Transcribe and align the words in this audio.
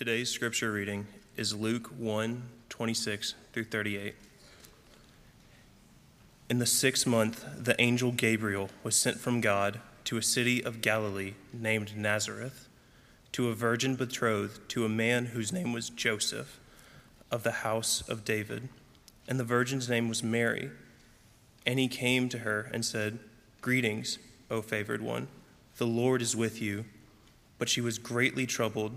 Today's 0.00 0.30
scripture 0.30 0.72
reading 0.72 1.06
is 1.36 1.54
Luke 1.54 1.88
1 1.88 2.42
26 2.70 3.34
through 3.52 3.64
38. 3.64 4.14
In 6.48 6.58
the 6.58 6.64
sixth 6.64 7.06
month, 7.06 7.44
the 7.58 7.78
angel 7.78 8.10
Gabriel 8.10 8.70
was 8.82 8.96
sent 8.96 9.18
from 9.18 9.42
God 9.42 9.78
to 10.04 10.16
a 10.16 10.22
city 10.22 10.64
of 10.64 10.80
Galilee 10.80 11.34
named 11.52 11.98
Nazareth, 11.98 12.66
to 13.32 13.50
a 13.50 13.54
virgin 13.54 13.94
betrothed 13.94 14.66
to 14.70 14.86
a 14.86 14.88
man 14.88 15.26
whose 15.26 15.52
name 15.52 15.74
was 15.74 15.90
Joseph, 15.90 16.58
of 17.30 17.42
the 17.42 17.60
house 17.60 18.00
of 18.08 18.24
David. 18.24 18.70
And 19.28 19.38
the 19.38 19.44
virgin's 19.44 19.90
name 19.90 20.08
was 20.08 20.22
Mary. 20.22 20.70
And 21.66 21.78
he 21.78 21.88
came 21.88 22.30
to 22.30 22.38
her 22.38 22.70
and 22.72 22.86
said, 22.86 23.18
Greetings, 23.60 24.18
O 24.50 24.62
favored 24.62 25.02
one, 25.02 25.28
the 25.76 25.86
Lord 25.86 26.22
is 26.22 26.34
with 26.34 26.62
you. 26.62 26.86
But 27.58 27.68
she 27.68 27.82
was 27.82 27.98
greatly 27.98 28.46
troubled 28.46 28.96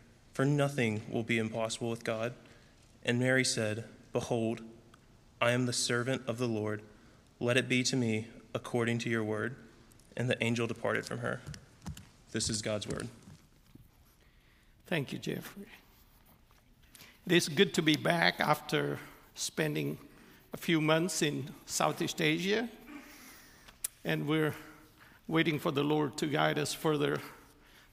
for 0.33 0.45
nothing 0.45 1.01
will 1.09 1.23
be 1.23 1.37
impossible 1.37 1.89
with 1.89 2.03
God. 2.03 2.33
And 3.03 3.19
Mary 3.19 3.43
said, 3.43 3.85
Behold, 4.13 4.61
I 5.39 5.51
am 5.51 5.65
the 5.65 5.73
servant 5.73 6.21
of 6.27 6.37
the 6.37 6.47
Lord. 6.47 6.81
Let 7.39 7.57
it 7.57 7.67
be 7.67 7.83
to 7.83 7.95
me 7.95 8.27
according 8.53 8.99
to 8.99 9.09
your 9.09 9.23
word. 9.23 9.55
And 10.15 10.29
the 10.29 10.41
angel 10.43 10.67
departed 10.67 11.05
from 11.05 11.19
her. 11.19 11.41
This 12.31 12.49
is 12.49 12.61
God's 12.61 12.87
word. 12.87 13.07
Thank 14.87 15.13
you, 15.13 15.19
Jeffrey. 15.19 15.67
It 17.25 17.33
is 17.33 17.49
good 17.49 17.73
to 17.75 17.81
be 17.81 17.95
back 17.95 18.39
after 18.39 18.99
spending 19.35 19.97
a 20.53 20.57
few 20.57 20.81
months 20.81 21.21
in 21.21 21.49
Southeast 21.65 22.21
Asia. 22.21 22.67
And 24.03 24.27
we're 24.27 24.55
waiting 25.27 25.59
for 25.59 25.71
the 25.71 25.83
Lord 25.83 26.17
to 26.17 26.27
guide 26.27 26.59
us 26.59 26.73
further 26.73 27.19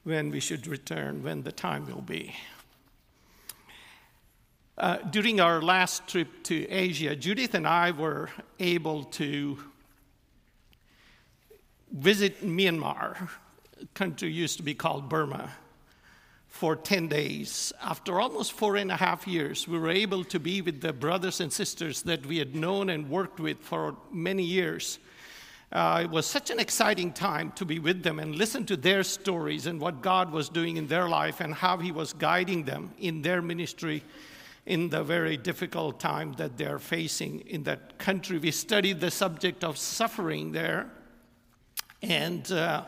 when 0.09 0.31
we 0.31 0.41
should 0.41 0.67
return, 0.67 1.23
when 1.23 1.43
the 1.43 1.53
time 1.53 1.87
will 1.87 2.01
be. 2.01 2.35
Uh, 4.79 4.97
during 5.11 5.39
our 5.39 5.61
last 5.61 6.09
trip 6.09 6.43
to 6.45 6.67
Asia, 6.71 7.15
Judith 7.15 7.53
and 7.53 7.67
I 7.67 7.91
were 7.91 8.31
able 8.59 9.05
to 9.05 9.59
visit 11.93 12.43
Myanmar, 12.43 13.29
country 13.93 14.33
used 14.33 14.57
to 14.57 14.63
be 14.63 14.73
called 14.73 15.11
Burma, 15.11 15.51
for 16.47 16.75
10 16.75 17.09
days. 17.09 17.75
After 17.83 18.19
almost 18.19 18.53
four 18.53 18.77
and 18.77 18.91
a 18.91 18.97
half 18.97 19.27
years, 19.27 19.69
we 19.69 19.79
were 19.79 19.91
able 19.91 20.25
to 20.25 20.41
be 20.41 20.63
with 20.63 20.81
the 20.81 20.95
brothers 20.95 21.39
and 21.41 21.53
sisters 21.53 22.01
that 22.03 22.25
we 22.25 22.39
had 22.39 22.57
known 22.57 22.89
and 22.89 23.11
worked 23.11 23.41
with 23.41 23.59
for 23.59 23.95
many 24.11 24.43
years 24.43 24.99
uh, 25.71 26.01
it 26.05 26.11
was 26.11 26.25
such 26.25 26.51
an 26.51 26.59
exciting 26.59 27.13
time 27.13 27.53
to 27.53 27.65
be 27.65 27.79
with 27.79 28.03
them 28.03 28.19
and 28.19 28.35
listen 28.37 28.65
to 28.67 28.77
their 28.77 29.03
stories 29.03 29.67
and 29.67 29.81
what 29.81 30.01
God 30.01 30.33
was 30.33 30.49
doing 30.49 30.79
in 30.79 30.87
their 30.87 31.09
life 31.09 31.41
and 31.41 31.55
how 31.55 31.77
He 31.77 31.93
was 31.93 32.15
guiding 32.15 32.65
them 32.65 32.93
in 32.99 33.21
their 33.21 33.43
ministry 33.43 34.03
in 34.65 34.89
the 34.89 35.03
very 35.03 35.37
difficult 35.37 36.01
time 36.01 36.33
that 36.35 36.57
they're 36.57 36.79
facing 36.79 37.41
in 37.41 37.65
that 37.65 37.99
country. 37.99 38.39
We 38.39 38.51
studied 38.51 39.01
the 39.01 39.11
subject 39.11 39.65
of 39.65 39.77
suffering 39.77 40.53
there, 40.53 40.91
and 42.03 42.51
uh, 42.53 42.85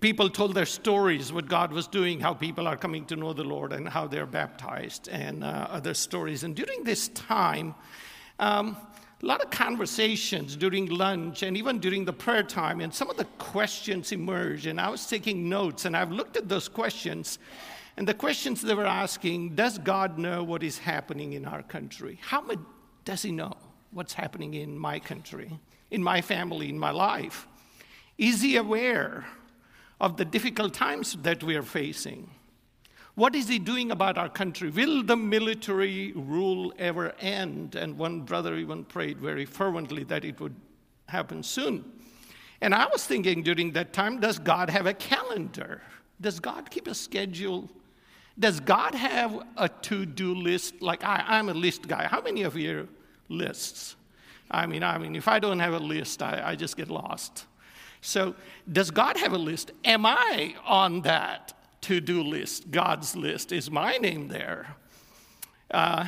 people 0.00 0.30
told 0.30 0.54
their 0.54 0.66
stories, 0.66 1.32
what 1.32 1.46
God 1.46 1.72
was 1.72 1.86
doing, 1.86 2.20
how 2.20 2.34
people 2.34 2.66
are 2.66 2.76
coming 2.76 3.04
to 3.06 3.16
know 3.16 3.32
the 3.32 3.44
Lord, 3.44 3.72
and 3.72 3.88
how 3.88 4.06
they're 4.06 4.26
baptized, 4.26 5.08
and 5.08 5.44
uh, 5.44 5.68
other 5.70 5.94
stories. 5.94 6.42
And 6.42 6.56
during 6.56 6.84
this 6.84 7.08
time, 7.08 7.74
um, 8.38 8.76
a 9.22 9.26
lot 9.26 9.42
of 9.42 9.50
conversations 9.50 10.54
during 10.54 10.86
lunch 10.86 11.42
and 11.42 11.56
even 11.56 11.80
during 11.80 12.04
the 12.04 12.12
prayer 12.12 12.44
time, 12.44 12.80
and 12.80 12.94
some 12.94 13.10
of 13.10 13.16
the 13.16 13.24
questions 13.38 14.12
emerged. 14.12 14.66
And 14.66 14.80
I 14.80 14.88
was 14.88 15.06
taking 15.06 15.48
notes, 15.48 15.84
and 15.84 15.96
I've 15.96 16.12
looked 16.12 16.36
at 16.36 16.48
those 16.48 16.68
questions. 16.68 17.38
And 17.96 18.06
the 18.06 18.14
questions 18.14 18.62
they 18.62 18.74
were 18.74 18.86
asking 18.86 19.56
Does 19.56 19.78
God 19.78 20.18
know 20.18 20.44
what 20.44 20.62
is 20.62 20.78
happening 20.78 21.32
in 21.32 21.44
our 21.44 21.64
country? 21.64 22.20
How 22.22 22.40
much 22.40 22.60
does 23.04 23.22
He 23.22 23.32
know 23.32 23.56
what's 23.90 24.14
happening 24.14 24.54
in 24.54 24.78
my 24.78 25.00
country, 25.00 25.50
in 25.90 26.02
my 26.02 26.20
family, 26.20 26.68
in 26.68 26.78
my 26.78 26.92
life? 26.92 27.48
Is 28.18 28.40
He 28.40 28.56
aware 28.56 29.26
of 30.00 30.16
the 30.16 30.24
difficult 30.24 30.74
times 30.74 31.16
that 31.22 31.42
we 31.42 31.56
are 31.56 31.62
facing? 31.62 32.30
What 33.18 33.34
is 33.34 33.48
he 33.48 33.58
doing 33.58 33.90
about 33.90 34.16
our 34.16 34.28
country? 34.28 34.70
Will 34.70 35.02
the 35.02 35.16
military 35.16 36.12
rule 36.12 36.72
ever 36.78 37.16
end? 37.18 37.74
And 37.74 37.98
one 37.98 38.20
brother 38.20 38.54
even 38.54 38.84
prayed 38.84 39.18
very 39.18 39.44
fervently 39.44 40.04
that 40.04 40.24
it 40.24 40.38
would 40.38 40.54
happen 41.08 41.42
soon. 41.42 41.84
And 42.60 42.72
I 42.72 42.86
was 42.86 43.04
thinking 43.04 43.42
during 43.42 43.72
that 43.72 43.92
time, 43.92 44.20
does 44.20 44.38
God 44.38 44.70
have 44.70 44.86
a 44.86 44.94
calendar? 44.94 45.82
Does 46.20 46.38
God 46.38 46.70
keep 46.70 46.86
a 46.86 46.94
schedule? 46.94 47.68
Does 48.38 48.60
God 48.60 48.94
have 48.94 49.42
a 49.56 49.68
to 49.68 50.06
do 50.06 50.32
list? 50.32 50.80
Like 50.80 51.02
I, 51.02 51.40
am 51.40 51.48
a 51.48 51.54
list 51.54 51.88
guy. 51.88 52.04
How 52.04 52.20
many 52.20 52.44
of 52.44 52.56
you 52.56 52.88
lists? 53.28 53.96
I 54.48 54.64
mean, 54.66 54.84
I 54.84 54.96
mean, 54.96 55.16
if 55.16 55.26
I 55.26 55.40
don't 55.40 55.58
have 55.58 55.74
a 55.74 55.80
list, 55.80 56.22
I, 56.22 56.40
I 56.50 56.54
just 56.54 56.76
get 56.76 56.88
lost. 56.88 57.46
So, 58.00 58.36
does 58.70 58.92
God 58.92 59.16
have 59.16 59.32
a 59.32 59.38
list? 59.38 59.72
Am 59.84 60.06
I 60.06 60.54
on 60.64 61.00
that? 61.00 61.57
To 61.82 62.00
do 62.00 62.22
list, 62.22 62.70
God's 62.70 63.16
list. 63.16 63.52
Is 63.52 63.70
my 63.70 63.96
name 63.98 64.28
there? 64.28 64.76
Uh, 65.70 66.06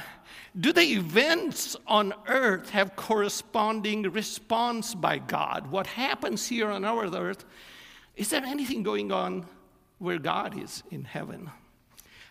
do 0.59 0.73
the 0.73 0.83
events 0.83 1.77
on 1.87 2.13
earth 2.27 2.71
have 2.71 2.97
corresponding 2.97 4.03
response 4.03 4.95
by 4.95 5.19
God? 5.19 5.71
What 5.71 5.87
happens 5.87 6.49
here 6.49 6.71
on 6.71 6.85
our 6.85 7.07
earth? 7.15 7.45
Is 8.17 8.31
there 8.31 8.45
anything 8.45 8.83
going 8.83 9.13
on 9.13 9.47
where 9.99 10.19
God 10.19 10.61
is 10.61 10.83
in 10.91 11.05
heaven? 11.05 11.51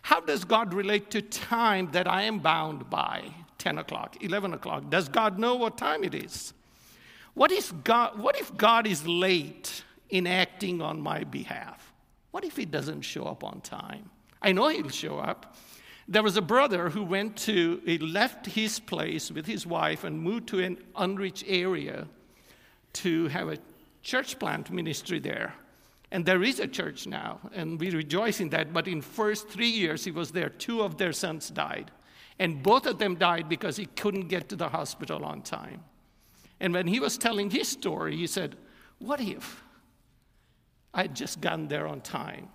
How 0.02 0.20
does 0.20 0.44
God 0.44 0.74
relate 0.74 1.10
to 1.12 1.22
time 1.22 1.90
that 1.92 2.06
I 2.08 2.22
am 2.22 2.40
bound 2.40 2.90
by? 2.90 3.34
10 3.58 3.78
o'clock, 3.78 4.16
11 4.22 4.54
o'clock. 4.54 4.88
Does 4.90 5.08
God 5.08 5.38
know 5.38 5.54
what 5.54 5.76
time 5.76 6.02
it 6.02 6.14
is? 6.14 6.52
God, 7.84 8.18
what 8.18 8.38
if 8.38 8.56
God 8.56 8.86
is 8.86 9.06
late 9.06 9.84
in 10.08 10.26
acting 10.26 10.82
on 10.82 11.00
my 11.00 11.24
behalf? 11.24 11.89
What 12.30 12.44
if 12.44 12.56
he 12.56 12.64
doesn't 12.64 13.02
show 13.02 13.24
up 13.24 13.44
on 13.44 13.60
time? 13.60 14.10
I 14.42 14.52
know 14.52 14.68
he'll 14.68 14.88
show 14.88 15.18
up. 15.18 15.56
There 16.08 16.22
was 16.22 16.36
a 16.36 16.42
brother 16.42 16.90
who 16.90 17.04
went 17.04 17.36
to, 17.38 17.80
he 17.84 17.98
left 17.98 18.46
his 18.46 18.80
place 18.80 19.30
with 19.30 19.46
his 19.46 19.66
wife 19.66 20.04
and 20.04 20.20
moved 20.20 20.48
to 20.48 20.60
an 20.60 20.78
unreached 20.96 21.44
area 21.46 22.08
to 22.94 23.28
have 23.28 23.48
a 23.48 23.58
church 24.02 24.38
plant 24.38 24.70
ministry 24.70 25.18
there. 25.18 25.54
And 26.10 26.26
there 26.26 26.42
is 26.42 26.58
a 26.58 26.66
church 26.66 27.06
now, 27.06 27.38
and 27.54 27.78
we 27.78 27.90
rejoice 27.90 28.40
in 28.40 28.48
that. 28.50 28.72
But 28.72 28.88
in 28.88 29.00
first 29.00 29.48
three 29.48 29.68
years 29.68 30.04
he 30.04 30.10
was 30.10 30.32
there, 30.32 30.48
two 30.48 30.82
of 30.82 30.96
their 30.96 31.12
sons 31.12 31.50
died. 31.50 31.92
And 32.40 32.62
both 32.62 32.86
of 32.86 32.98
them 32.98 33.16
died 33.16 33.48
because 33.48 33.76
he 33.76 33.86
couldn't 33.86 34.28
get 34.28 34.48
to 34.48 34.56
the 34.56 34.68
hospital 34.68 35.24
on 35.24 35.42
time. 35.42 35.84
And 36.58 36.74
when 36.74 36.86
he 36.86 36.98
was 36.98 37.16
telling 37.16 37.50
his 37.50 37.68
story, 37.68 38.16
he 38.16 38.26
said, 38.26 38.56
What 38.98 39.20
if 39.20 39.62
I 40.92 41.02
had 41.02 41.14
just 41.14 41.40
gotten 41.40 41.68
there 41.68 41.86
on 41.86 42.00
time. 42.00 42.48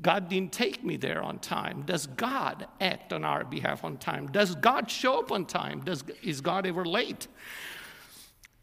God 0.00 0.30
didn't 0.30 0.52
take 0.52 0.82
me 0.82 0.96
there 0.96 1.22
on 1.22 1.38
time. 1.38 1.82
Does 1.82 2.06
God 2.06 2.66
act 2.80 3.12
on 3.12 3.24
our 3.24 3.44
behalf 3.44 3.84
on 3.84 3.98
time? 3.98 4.26
Does 4.28 4.54
God 4.54 4.90
show 4.90 5.18
up 5.18 5.30
on 5.30 5.44
time? 5.44 5.80
Does, 5.80 6.02
is 6.22 6.40
God 6.40 6.66
ever 6.66 6.84
late? 6.84 7.28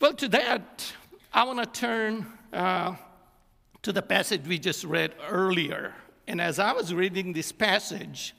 Well, 0.02 0.14
to 0.14 0.28
that, 0.30 0.92
I 1.32 1.44
want 1.44 1.60
to 1.60 1.80
turn 1.80 2.26
uh, 2.52 2.96
to 3.84 3.92
the 3.92 4.02
passage 4.02 4.48
we 4.48 4.58
just 4.58 4.84
read 4.84 5.14
earlier. 5.30 5.94
And 6.28 6.42
as 6.42 6.58
I 6.58 6.74
was 6.74 6.94
reading 6.94 7.34
this 7.34 7.52
passage, 7.52 8.34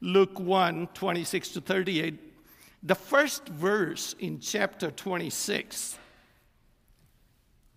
Luke 0.00 0.38
1 0.38 0.88
26 0.94 1.48
to 1.50 1.60
38, 1.60 2.18
the 2.82 2.94
first 2.94 3.48
verse 3.48 4.14
in 4.18 4.40
chapter 4.40 4.90
26. 4.90 5.98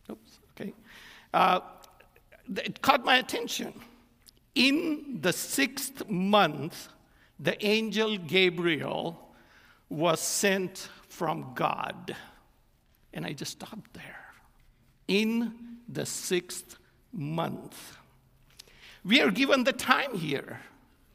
Oops, 0.10 0.40
okay. 0.52 0.74
Uh, 1.34 1.60
it 2.56 2.82
caught 2.82 3.04
my 3.04 3.18
attention. 3.18 3.74
In 4.56 5.20
the 5.22 5.34
sixth 5.34 6.10
month, 6.10 6.90
the 7.40 7.64
angel 7.66 8.18
Gabriel 8.18 9.30
was 9.90 10.20
sent 10.20 10.90
from 11.08 11.52
God. 11.54 12.16
And 13.14 13.26
I 13.26 13.34
just 13.34 13.54
stopped 13.54 13.94
there. 13.94 14.26
In 15.08 15.54
the 15.88 16.06
sixth 16.06 16.78
month. 17.14 17.98
We 19.06 19.22
are 19.22 19.32
given 19.32 19.64
the 19.64 19.74
time 19.74 20.16
here. 20.16 20.60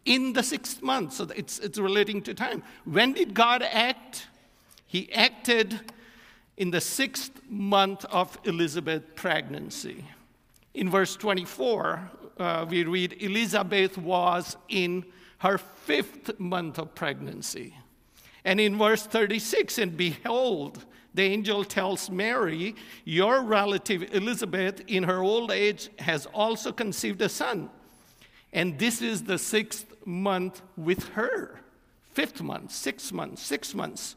In 0.05 0.33
the 0.33 0.43
sixth 0.43 0.83
month, 0.83 1.13
so 1.13 1.29
it's, 1.37 1.59
it's 1.59 1.79
relating 1.79 2.23
to 2.23 2.35
time. 2.35 2.63
When 2.85 3.13
did 3.13 3.35
God 3.35 3.63
act? 3.63 4.27
He 4.87 5.13
acted 5.13 5.93
in 6.57 6.71
the 6.71 6.81
sixth 6.81 7.41
month 7.49 8.05
of 8.07 8.39
Elizabeth's 8.45 9.11
pregnancy. 9.15 10.05
In 10.75 10.91
verse 10.91 11.17
24, 11.17 12.11
uh, 12.39 12.67
we 12.69 12.85
read 12.85 13.17
Elizabeth 13.21 13.99
was 13.99 14.57
in 14.69 15.05
her 15.39 15.59
fifth 15.59 16.39
month 16.39 16.79
of 16.79 16.95
pregnancy. 16.95 17.75
And 18.45 18.61
in 18.61 18.79
verse 18.79 19.05
36, 19.05 19.79
and 19.79 19.97
behold, 19.97 20.85
the 21.15 21.23
angel 21.23 21.65
tells 21.65 22.11
Mary, 22.11 22.75
Your 23.05 23.43
relative 23.43 24.15
Elizabeth, 24.15 24.83
in 24.87 25.05
her 25.05 25.23
old 25.23 25.51
age, 25.51 25.91
has 25.99 26.27
also 26.27 26.73
conceived 26.73 27.21
a 27.23 27.29
son. 27.29 27.71
And 28.53 28.79
this 28.79 29.03
is 29.03 29.25
the 29.25 29.39
sixth 29.39 29.87
month 30.07 30.63
with 30.77 31.09
her. 31.11 31.61
Fifth 32.13 32.43
month, 32.43 32.71
sixth 32.73 33.13
month, 33.13 33.39
six 33.39 33.75
months. 33.75 34.17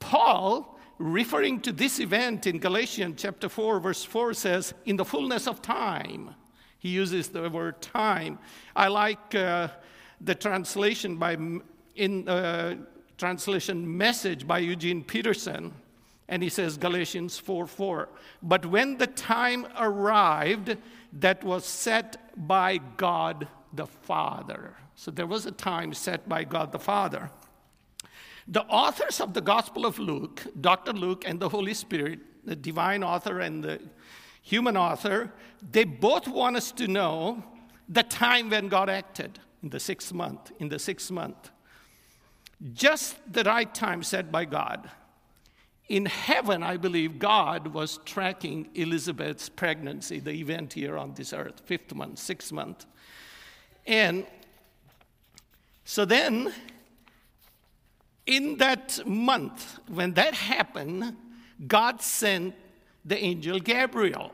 Paul, 0.00 0.73
referring 0.98 1.60
to 1.60 1.72
this 1.72 2.00
event 2.00 2.46
in 2.46 2.58
Galatians 2.58 3.20
chapter 3.20 3.48
4, 3.48 3.80
verse 3.80 4.04
4, 4.04 4.34
says, 4.34 4.74
In 4.84 4.96
the 4.96 5.04
fullness 5.04 5.46
of 5.46 5.62
time. 5.62 6.34
He 6.78 6.90
uses 6.90 7.28
the 7.28 7.48
word 7.48 7.80
time. 7.80 8.38
I 8.76 8.88
like 8.88 9.34
uh, 9.34 9.68
the 10.20 10.34
translation 10.34 11.16
by 11.16 11.36
in 11.96 12.28
uh, 12.28 12.76
translation 13.16 13.96
message 13.96 14.46
by 14.46 14.58
Eugene 14.58 15.02
Peterson, 15.02 15.72
and 16.28 16.42
he 16.42 16.48
says 16.48 16.76
Galatians 16.76 17.38
4 17.38 17.66
4. 17.66 18.08
But 18.42 18.66
when 18.66 18.98
the 18.98 19.06
time 19.06 19.66
arrived 19.78 20.76
that 21.14 21.42
was 21.44 21.64
set 21.64 22.32
by 22.36 22.78
God 22.96 23.48
the 23.72 23.86
Father. 23.86 24.74
So 24.96 25.10
there 25.10 25.26
was 25.26 25.46
a 25.46 25.52
time 25.52 25.94
set 25.94 26.28
by 26.28 26.44
God 26.44 26.72
the 26.72 26.78
Father. 26.78 27.30
The 28.46 28.62
authors 28.64 29.20
of 29.20 29.32
the 29.34 29.40
Gospel 29.40 29.86
of 29.86 29.98
Luke, 29.98 30.46
Dr. 30.60 30.92
Luke 30.92 31.24
and 31.26 31.40
the 31.40 31.48
Holy 31.48 31.74
Spirit, 31.74 32.20
the 32.44 32.56
divine 32.56 33.02
author 33.02 33.40
and 33.40 33.64
the 33.64 33.80
human 34.42 34.76
author, 34.76 35.32
they 35.72 35.84
both 35.84 36.28
want 36.28 36.56
us 36.56 36.70
to 36.72 36.86
know 36.86 37.42
the 37.88 38.02
time 38.02 38.50
when 38.50 38.68
God 38.68 38.90
acted 38.90 39.38
in 39.62 39.70
the 39.70 39.80
sixth 39.80 40.12
month, 40.12 40.52
in 40.58 40.68
the 40.68 40.78
sixth 40.78 41.10
month. 41.10 41.50
Just 42.74 43.16
the 43.32 43.42
right 43.44 43.74
time 43.74 44.02
set 44.02 44.30
by 44.30 44.44
God. 44.44 44.90
In 45.88 46.06
heaven, 46.06 46.62
I 46.62 46.76
believe 46.76 47.18
God 47.18 47.68
was 47.68 47.98
tracking 48.04 48.68
Elizabeth's 48.74 49.48
pregnancy, 49.48 50.18
the 50.18 50.32
event 50.32 50.72
here 50.74 50.96
on 50.96 51.14
this 51.14 51.32
earth, 51.32 51.60
fifth 51.64 51.94
month, 51.94 52.18
sixth 52.18 52.52
month. 52.52 52.86
And 53.86 54.26
so 55.84 56.06
then, 56.06 56.54
in 58.26 58.56
that 58.58 59.06
month, 59.06 59.78
when 59.88 60.14
that 60.14 60.34
happened, 60.34 61.16
God 61.66 62.00
sent 62.00 62.54
the 63.04 63.22
angel 63.22 63.60
Gabriel. 63.60 64.32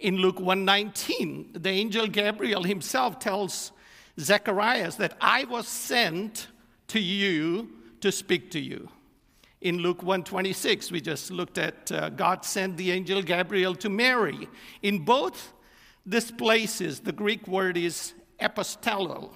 In 0.00 0.16
Luke 0.16 0.40
119, 0.40 1.50
the 1.54 1.70
angel 1.70 2.06
Gabriel 2.06 2.62
himself 2.62 3.18
tells 3.18 3.72
Zacharias 4.18 4.96
that 4.96 5.16
I 5.20 5.44
was 5.44 5.68
sent 5.68 6.48
to 6.88 7.00
you 7.00 7.70
to 8.00 8.10
speak 8.10 8.50
to 8.52 8.60
you. 8.60 8.88
In 9.60 9.78
Luke 9.78 10.02
126, 10.02 10.92
we 10.92 11.00
just 11.00 11.30
looked 11.30 11.58
at 11.58 11.90
uh, 11.90 12.10
God 12.10 12.44
sent 12.44 12.76
the 12.76 12.92
angel 12.92 13.22
Gabriel 13.22 13.74
to 13.76 13.88
Mary. 13.88 14.48
In 14.82 15.04
both 15.04 15.52
these 16.06 16.30
places, 16.30 17.00
the 17.00 17.12
Greek 17.12 17.48
word 17.48 17.76
is 17.76 18.14
apostello. 18.40 19.30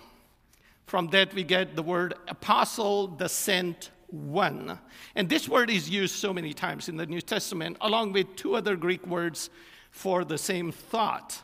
From 0.93 1.07
that, 1.07 1.33
we 1.33 1.43
get 1.43 1.75
the 1.75 1.83
word 1.83 2.13
apostle, 2.29 3.07
the 3.07 3.27
sent 3.27 3.93
one. 4.09 4.79
And 5.15 5.27
this 5.27 5.49
word 5.49 5.71
is 5.71 5.89
used 5.89 6.15
so 6.15 6.35
many 6.35 6.53
times 6.53 6.87
in 6.91 6.99
the 6.99 7.07
New 7.07 7.23
Testament, 7.23 7.79
along 7.81 8.13
with 8.13 8.37
two 8.37 8.57
other 8.57 8.77
Greek 8.77 9.07
words 9.07 9.49
for 9.91 10.23
the 10.23 10.37
same 10.37 10.71
thought. 10.71 11.43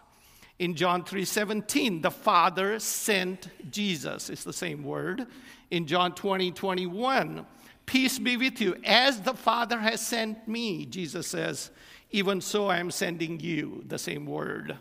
In 0.59 0.75
John 0.75 1.03
3:17, 1.03 2.03
the 2.03 2.11
Father 2.11 2.79
sent 2.79 3.49
Jesus. 3.73 4.29
It's 4.29 4.45
the 4.45 4.53
same 4.53 4.83
word. 4.85 5.27
In 5.71 5.87
John 5.87 6.15
20, 6.15 6.53
21, 6.53 7.47
peace 7.87 8.19
be 8.19 8.37
with 8.37 8.61
you. 8.61 8.77
As 8.85 9.23
the 9.23 9.33
Father 9.33 9.79
has 9.79 10.07
sent 10.07 10.47
me, 10.47 10.85
Jesus 10.85 11.27
says, 11.27 11.71
even 12.11 12.43
so 12.43 12.67
I 12.67 12.81
am 12.81 12.91
sending 12.91 13.41
you. 13.41 13.83
The 13.87 13.99
same 13.99 14.27
word. 14.27 14.77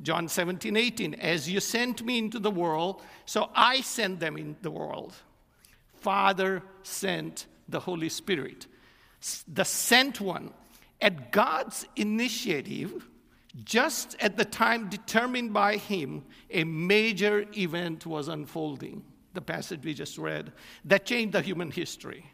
John 0.00 0.28
17, 0.28 0.76
18, 0.76 1.14
as 1.14 1.50
you 1.50 1.60
sent 1.60 2.04
me 2.04 2.18
into 2.18 2.38
the 2.38 2.50
world, 2.50 3.02
so 3.26 3.50
I 3.54 3.80
sent 3.80 4.20
them 4.20 4.36
in 4.36 4.56
the 4.62 4.70
world. 4.70 5.14
Father 5.94 6.62
sent 6.84 7.46
the 7.68 7.80
Holy 7.80 8.08
Spirit. 8.08 8.66
The 9.52 9.64
sent 9.64 10.20
one, 10.20 10.52
at 11.00 11.32
God's 11.32 11.86
initiative, 11.96 13.08
just 13.64 14.16
at 14.20 14.36
the 14.36 14.44
time 14.44 14.88
determined 14.88 15.52
by 15.52 15.76
Him, 15.76 16.24
a 16.50 16.62
major 16.62 17.46
event 17.56 18.06
was 18.06 18.28
unfolding. 18.28 19.02
The 19.34 19.40
passage 19.40 19.84
we 19.84 19.94
just 19.94 20.16
read 20.16 20.52
that 20.84 21.06
changed 21.06 21.32
the 21.32 21.42
human 21.42 21.70
history. 21.70 22.24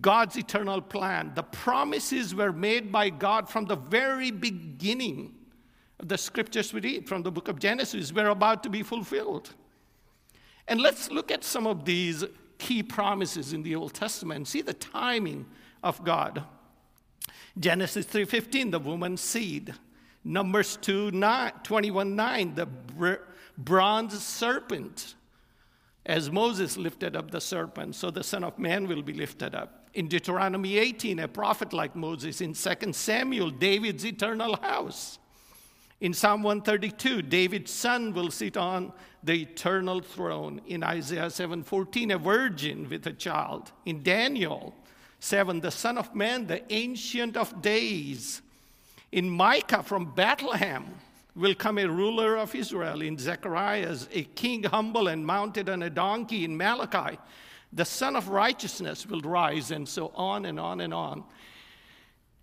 God's 0.00 0.36
eternal 0.36 0.80
plan, 0.80 1.32
the 1.34 1.42
promises 1.42 2.34
were 2.34 2.52
made 2.52 2.90
by 2.90 3.10
God 3.10 3.48
from 3.48 3.66
the 3.66 3.76
very 3.76 4.30
beginning 4.30 5.34
the 6.02 6.18
scriptures 6.18 6.72
we 6.72 6.80
read 6.80 7.08
from 7.08 7.22
the 7.22 7.30
book 7.30 7.48
of 7.48 7.58
Genesis 7.58 8.12
were 8.12 8.28
about 8.28 8.62
to 8.64 8.68
be 8.68 8.82
fulfilled. 8.82 9.54
And 10.68 10.80
let's 10.80 11.10
look 11.10 11.30
at 11.30 11.44
some 11.44 11.66
of 11.66 11.84
these 11.84 12.24
key 12.58 12.82
promises 12.82 13.52
in 13.52 13.62
the 13.62 13.74
Old 13.74 13.94
Testament, 13.94 14.48
see 14.48 14.62
the 14.62 14.74
timing 14.74 15.46
of 15.82 16.04
God. 16.04 16.44
Genesis 17.58 18.06
3:15, 18.06 18.70
the 18.70 18.78
woman's 18.78 19.20
seed. 19.20 19.74
Numbers 20.24 20.76
2, 20.76 21.10
9, 21.10 21.52
21, 21.64 22.14
9, 22.14 22.54
the 22.54 22.66
br- 22.66 23.14
bronze 23.58 24.24
serpent. 24.24 25.16
As 26.06 26.30
Moses 26.30 26.76
lifted 26.76 27.16
up 27.16 27.30
the 27.30 27.40
serpent, 27.40 27.96
so 27.96 28.10
the 28.10 28.22
Son 28.22 28.44
of 28.44 28.58
Man 28.58 28.86
will 28.86 29.02
be 29.02 29.12
lifted 29.12 29.54
up. 29.54 29.88
In 29.94 30.08
Deuteronomy 30.08 30.78
18, 30.78 31.18
a 31.18 31.28
prophet 31.28 31.72
like 31.72 31.94
Moses. 31.94 32.40
In 32.40 32.54
2 32.54 32.92
Samuel, 32.92 33.50
David's 33.50 34.06
eternal 34.06 34.56
house. 34.56 35.18
In 36.02 36.12
Psalm 36.12 36.42
132, 36.42 37.22
David's 37.22 37.70
son 37.70 38.12
will 38.12 38.32
sit 38.32 38.56
on 38.56 38.92
the 39.22 39.42
eternal 39.42 40.00
throne. 40.00 40.60
In 40.66 40.82
Isaiah 40.82 41.30
7:14, 41.30 42.10
a 42.10 42.18
virgin 42.18 42.88
with 42.88 43.06
a 43.06 43.12
child. 43.12 43.70
In 43.86 44.02
Daniel 44.02 44.74
7, 45.20 45.60
the 45.60 45.70
Son 45.70 45.96
of 45.96 46.12
Man, 46.12 46.48
the 46.48 46.60
Ancient 46.72 47.36
of 47.36 47.62
Days. 47.62 48.42
In 49.12 49.30
Micah 49.30 49.84
from 49.84 50.12
Bethlehem 50.12 50.86
will 51.36 51.54
come 51.54 51.78
a 51.78 51.86
ruler 51.86 52.36
of 52.36 52.52
Israel. 52.56 53.00
In 53.00 53.16
Zechariah, 53.16 53.96
a 54.10 54.24
king 54.24 54.64
humble 54.64 55.06
and 55.06 55.24
mounted 55.24 55.68
on 55.68 55.84
a 55.84 55.90
donkey. 55.90 56.44
In 56.44 56.56
Malachi, 56.56 57.16
the 57.72 57.84
Sun 57.84 58.16
of 58.16 58.28
Righteousness 58.28 59.06
will 59.06 59.20
rise, 59.20 59.70
and 59.70 59.88
so 59.88 60.10
on 60.16 60.46
and 60.46 60.58
on 60.58 60.80
and 60.80 60.92
on. 60.92 61.22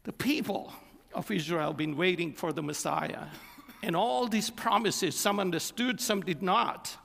The 0.06 0.13
people 0.13 0.72
of 1.13 1.30
Israel 1.30 1.68
have 1.68 1.78
been 1.78 1.98
waiting 1.98 2.32
for 2.32 2.54
the 2.54 2.63
Messiah. 2.63 3.25
And 3.81 3.95
all 3.95 4.27
these 4.27 4.50
promises, 4.50 5.15
some 5.15 5.39
understood, 5.39 6.01
some 6.01 6.21
did 6.21 6.41
not. 6.41 6.98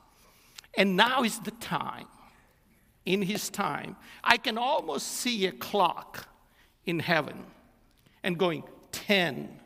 And 0.76 0.96
now 0.96 1.22
is 1.22 1.38
the 1.40 1.52
time, 1.52 2.06
in 3.04 3.22
his 3.22 3.48
time. 3.48 3.96
I 4.22 4.36
can 4.36 4.58
almost 4.58 5.06
see 5.06 5.46
a 5.46 5.52
clock 5.52 6.28
in 6.84 6.98
heaven 6.98 7.44
and 8.22 8.38
going 8.38 8.64
10, 8.92 9.60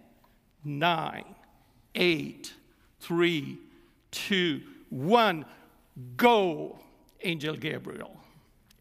9, 0.64 1.24
8, 1.94 2.54
3, 3.00 3.58
2, 4.10 4.60
1, 4.90 5.44
go, 6.16 6.78
Angel 7.22 7.56
Gabriel. 7.56 8.16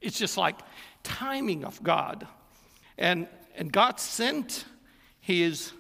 It's 0.02 0.18
just 0.18 0.38
like 0.38 0.60
timing 1.04 1.64
of 1.64 1.82
God. 1.82 2.28
And, 2.98 3.28
and 3.56 3.72
God 3.72 4.00
sent 4.00 4.66
his 5.20 5.72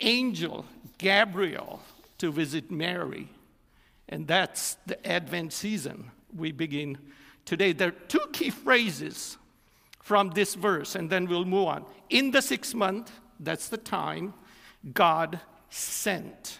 angel 0.00 0.64
Gabriel 0.98 1.80
to 2.18 2.32
visit 2.32 2.70
Mary. 2.70 3.28
And 4.08 4.26
that's 4.26 4.76
the 4.86 5.04
Advent 5.06 5.52
season 5.52 6.10
we 6.34 6.52
begin 6.52 6.98
today. 7.44 7.72
There 7.72 7.88
are 7.88 8.08
two 8.08 8.26
key 8.32 8.50
phrases 8.50 9.36
from 10.02 10.30
this 10.30 10.54
verse, 10.54 10.94
and 10.94 11.10
then 11.10 11.26
we'll 11.26 11.44
move 11.44 11.68
on. 11.68 11.84
In 12.10 12.30
the 12.30 12.40
sixth 12.40 12.74
month, 12.74 13.10
that's 13.40 13.68
the 13.68 13.76
time, 13.76 14.34
God 14.94 15.40
sent. 15.68 16.58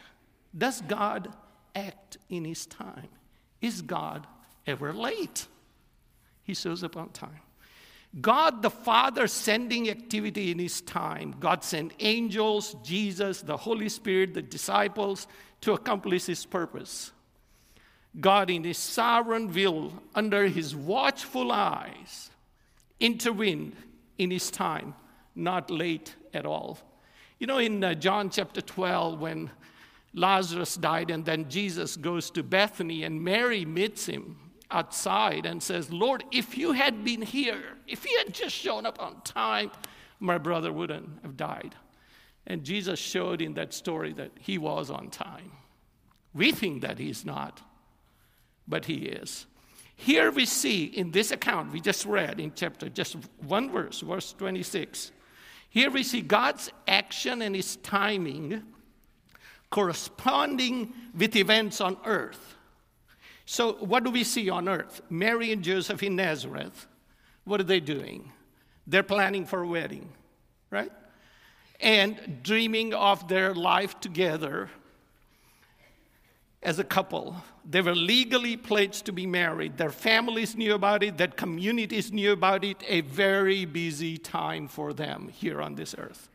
Does 0.56 0.80
God 0.82 1.32
act 1.74 2.18
in 2.28 2.44
his 2.44 2.66
time? 2.66 3.08
Is 3.60 3.82
God 3.82 4.26
ever 4.66 4.92
late? 4.92 5.46
He 6.42 6.54
shows 6.54 6.82
up 6.82 6.96
on 6.96 7.10
time. 7.10 7.40
God 8.20 8.62
the 8.62 8.70
Father 8.70 9.26
sending 9.26 9.90
activity 9.90 10.50
in 10.50 10.58
his 10.58 10.80
time. 10.80 11.34
God 11.38 11.62
sent 11.62 11.92
angels, 12.00 12.74
Jesus, 12.82 13.42
the 13.42 13.56
Holy 13.56 13.88
Spirit, 13.88 14.32
the 14.32 14.42
disciples 14.42 15.26
to 15.60 15.72
accomplish 15.72 16.24
his 16.24 16.46
purpose. 16.46 17.12
God, 18.18 18.48
in 18.48 18.64
his 18.64 18.78
sovereign 18.78 19.52
will, 19.52 19.92
under 20.14 20.46
his 20.46 20.74
watchful 20.74 21.52
eyes, 21.52 22.30
intervened 23.00 23.76
in 24.16 24.30
his 24.30 24.50
time, 24.50 24.94
not 25.34 25.70
late 25.70 26.14
at 26.32 26.46
all. 26.46 26.78
You 27.38 27.46
know, 27.46 27.58
in 27.58 27.84
uh, 27.84 27.92
John 27.92 28.30
chapter 28.30 28.62
12, 28.62 29.20
when 29.20 29.50
Lazarus 30.14 30.76
died 30.76 31.10
and 31.10 31.26
then 31.26 31.50
Jesus 31.50 31.96
goes 31.96 32.30
to 32.30 32.42
Bethany 32.42 33.02
and 33.02 33.22
Mary 33.22 33.66
meets 33.66 34.06
him 34.06 34.45
outside 34.70 35.46
and 35.46 35.62
says, 35.62 35.92
Lord, 35.92 36.24
if 36.32 36.56
you 36.56 36.72
had 36.72 37.04
been 37.04 37.22
here, 37.22 37.62
if 37.86 38.04
you 38.04 38.18
had 38.24 38.34
just 38.34 38.54
shown 38.54 38.86
up 38.86 39.00
on 39.00 39.20
time, 39.22 39.70
my 40.20 40.38
brother 40.38 40.72
wouldn't 40.72 41.22
have 41.22 41.36
died. 41.36 41.74
And 42.46 42.64
Jesus 42.64 42.98
showed 42.98 43.40
in 43.40 43.54
that 43.54 43.74
story 43.74 44.12
that 44.14 44.30
he 44.40 44.58
was 44.58 44.90
on 44.90 45.10
time. 45.10 45.52
We 46.32 46.52
think 46.52 46.82
that 46.82 46.98
he's 46.98 47.24
not, 47.24 47.60
but 48.68 48.84
he 48.84 48.96
is. 48.96 49.46
Here 49.96 50.30
we 50.30 50.44
see 50.44 50.84
in 50.84 51.10
this 51.10 51.30
account 51.30 51.72
we 51.72 51.80
just 51.80 52.04
read 52.04 52.38
in 52.38 52.52
chapter, 52.54 52.88
just 52.88 53.16
one 53.46 53.70
verse, 53.70 54.00
verse 54.00 54.34
26. 54.34 55.12
Here 55.70 55.90
we 55.90 56.02
see 56.02 56.20
God's 56.20 56.70
action 56.86 57.42
and 57.42 57.56
his 57.56 57.76
timing 57.76 58.62
corresponding 59.70 60.92
with 61.16 61.34
events 61.36 61.80
on 61.80 61.96
earth. 62.04 62.55
So, 63.46 63.74
what 63.74 64.02
do 64.02 64.10
we 64.10 64.24
see 64.24 64.50
on 64.50 64.68
earth? 64.68 65.00
Mary 65.08 65.52
and 65.52 65.62
Joseph 65.62 66.02
in 66.02 66.16
Nazareth, 66.16 66.88
what 67.44 67.60
are 67.60 67.64
they 67.64 67.78
doing? 67.78 68.32
They're 68.88 69.04
planning 69.04 69.46
for 69.46 69.62
a 69.62 69.68
wedding, 69.68 70.08
right? 70.70 70.90
And 71.78 72.42
dreaming 72.42 72.92
of 72.92 73.28
their 73.28 73.54
life 73.54 74.00
together 74.00 74.68
as 76.60 76.80
a 76.80 76.84
couple. 76.84 77.36
They 77.64 77.82
were 77.82 77.94
legally 77.94 78.56
pledged 78.56 79.06
to 79.06 79.12
be 79.12 79.26
married. 79.26 79.76
Their 79.76 79.90
families 79.90 80.56
knew 80.56 80.74
about 80.74 81.04
it, 81.04 81.16
their 81.16 81.28
communities 81.28 82.10
knew 82.10 82.32
about 82.32 82.64
it. 82.64 82.82
A 82.88 83.02
very 83.02 83.64
busy 83.64 84.18
time 84.18 84.66
for 84.66 84.92
them 84.92 85.28
here 85.28 85.62
on 85.62 85.76
this 85.76 85.94
earth. 85.96 86.28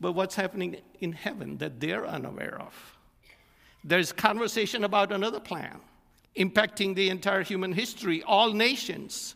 But 0.00 0.12
what's 0.12 0.34
happening 0.34 0.78
in 0.98 1.12
heaven 1.12 1.58
that 1.58 1.78
they're 1.78 2.06
unaware 2.06 2.60
of? 2.60 2.96
There's 3.84 4.10
conversation 4.10 4.82
about 4.82 5.12
another 5.12 5.38
plan 5.38 5.80
impacting 6.36 6.94
the 6.94 7.10
entire 7.10 7.42
human 7.42 7.72
history, 7.72 8.22
all 8.22 8.52
nations. 8.52 9.34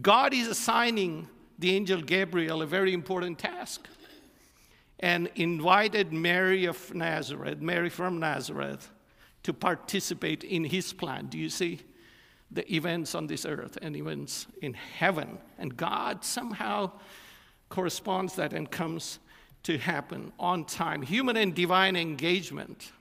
God 0.00 0.34
is 0.34 0.48
assigning 0.48 1.28
the 1.58 1.74
angel 1.74 2.00
Gabriel 2.00 2.62
a 2.62 2.66
very 2.66 2.92
important 2.92 3.38
task 3.38 3.88
and 5.00 5.30
invited 5.36 6.12
Mary 6.12 6.64
of 6.64 6.94
Nazareth, 6.94 7.60
Mary 7.60 7.88
from 7.88 8.18
Nazareth, 8.18 8.90
to 9.44 9.52
participate 9.52 10.44
in 10.44 10.64
his 10.64 10.92
plan. 10.92 11.26
Do 11.26 11.38
you 11.38 11.48
see 11.48 11.80
the 12.50 12.70
events 12.74 13.14
on 13.14 13.26
this 13.26 13.44
earth 13.46 13.78
and 13.80 13.96
events 13.96 14.46
in 14.62 14.74
heaven? 14.74 15.38
And 15.58 15.76
God 15.76 16.24
somehow 16.24 16.92
corresponds 17.68 18.34
that 18.34 18.52
and 18.52 18.70
comes 18.70 19.20
to 19.64 19.78
happen 19.78 20.32
on 20.38 20.64
time. 20.64 21.02
Human 21.02 21.36
and 21.36 21.54
divine 21.54 21.96
engagement. 21.96 22.92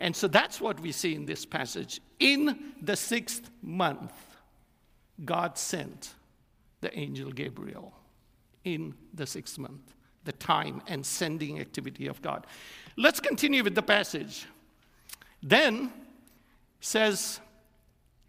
And 0.00 0.14
so 0.14 0.28
that's 0.28 0.60
what 0.60 0.78
we 0.80 0.92
see 0.92 1.14
in 1.14 1.24
this 1.24 1.46
passage. 1.46 2.00
In 2.18 2.72
the 2.82 2.96
sixth 2.96 3.50
month, 3.62 4.12
God 5.24 5.56
sent 5.56 6.14
the 6.80 6.96
angel 6.98 7.30
Gabriel. 7.30 7.94
In 8.64 8.94
the 9.14 9.26
sixth 9.26 9.58
month, 9.58 9.94
the 10.24 10.32
time 10.32 10.82
and 10.86 11.06
sending 11.06 11.60
activity 11.60 12.06
of 12.08 12.20
God. 12.20 12.46
Let's 12.96 13.20
continue 13.20 13.62
with 13.62 13.74
the 13.74 13.82
passage. 13.82 14.46
Then 15.42 15.92
says, 16.80 17.40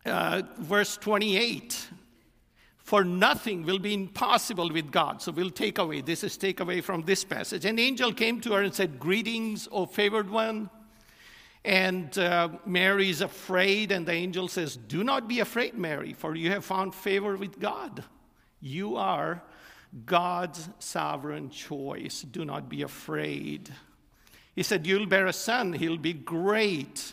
uh, 0.06 0.44
verse 0.60 0.96
28 0.98 1.90
for 2.88 3.04
nothing 3.04 3.64
will 3.64 3.80
be 3.80 3.94
impossible 3.94 4.72
with 4.72 4.94
God. 4.94 5.22
So 5.22 5.34
we'll 5.34 5.50
take 5.50 5.78
away, 5.78 6.00
this 6.00 6.24
is 6.24 6.38
take 6.38 6.62
away 6.62 6.80
from 6.80 7.02
this 7.02 7.26
passage. 7.26 7.66
An 7.66 7.80
angel 7.80 8.14
came 8.14 8.40
to 8.40 8.54
her 8.54 8.62
and 8.64 8.74
said, 8.74 8.98
Greetings, 8.98 9.68
O 9.74 9.86
favored 9.86 10.30
one. 10.30 10.70
And 11.68 12.18
uh, 12.18 12.48
Mary 12.66 13.10
is 13.10 13.20
afraid, 13.20 13.92
and 13.92 14.06
the 14.06 14.14
angel 14.14 14.48
says, 14.48 14.78
Do 14.78 15.04
not 15.04 15.28
be 15.28 15.42
afraid, 15.42 15.74
Mary, 15.74 16.14
for 16.14 16.34
you 16.34 16.50
have 16.52 16.64
found 16.64 16.96
favor 16.96 17.36
with 17.36 17.60
God. 17.60 18.06
You 18.62 18.96
are 18.96 19.44
God's 20.06 20.70
sovereign 20.80 21.50
choice. 21.50 22.22
Do 22.22 22.46
not 22.46 22.70
be 22.70 22.84
afraid. 22.84 23.70
He 24.56 24.64
said, 24.64 24.88
You'll 24.88 25.08
bear 25.08 25.28
a 25.28 25.34
son, 25.34 25.74
he'll 25.74 25.98
be 25.98 26.14
great, 26.14 27.12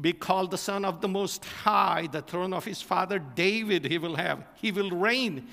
be 0.00 0.14
called 0.14 0.50
the 0.50 0.58
Son 0.58 0.84
of 0.84 1.00
the 1.00 1.06
Most 1.06 1.44
High. 1.44 2.08
The 2.10 2.22
throne 2.22 2.52
of 2.52 2.64
his 2.64 2.82
father 2.82 3.20
David 3.20 3.84
he 3.84 3.98
will 3.98 4.16
have. 4.16 4.42
He 4.56 4.72
will 4.72 4.90
reign, 4.90 5.46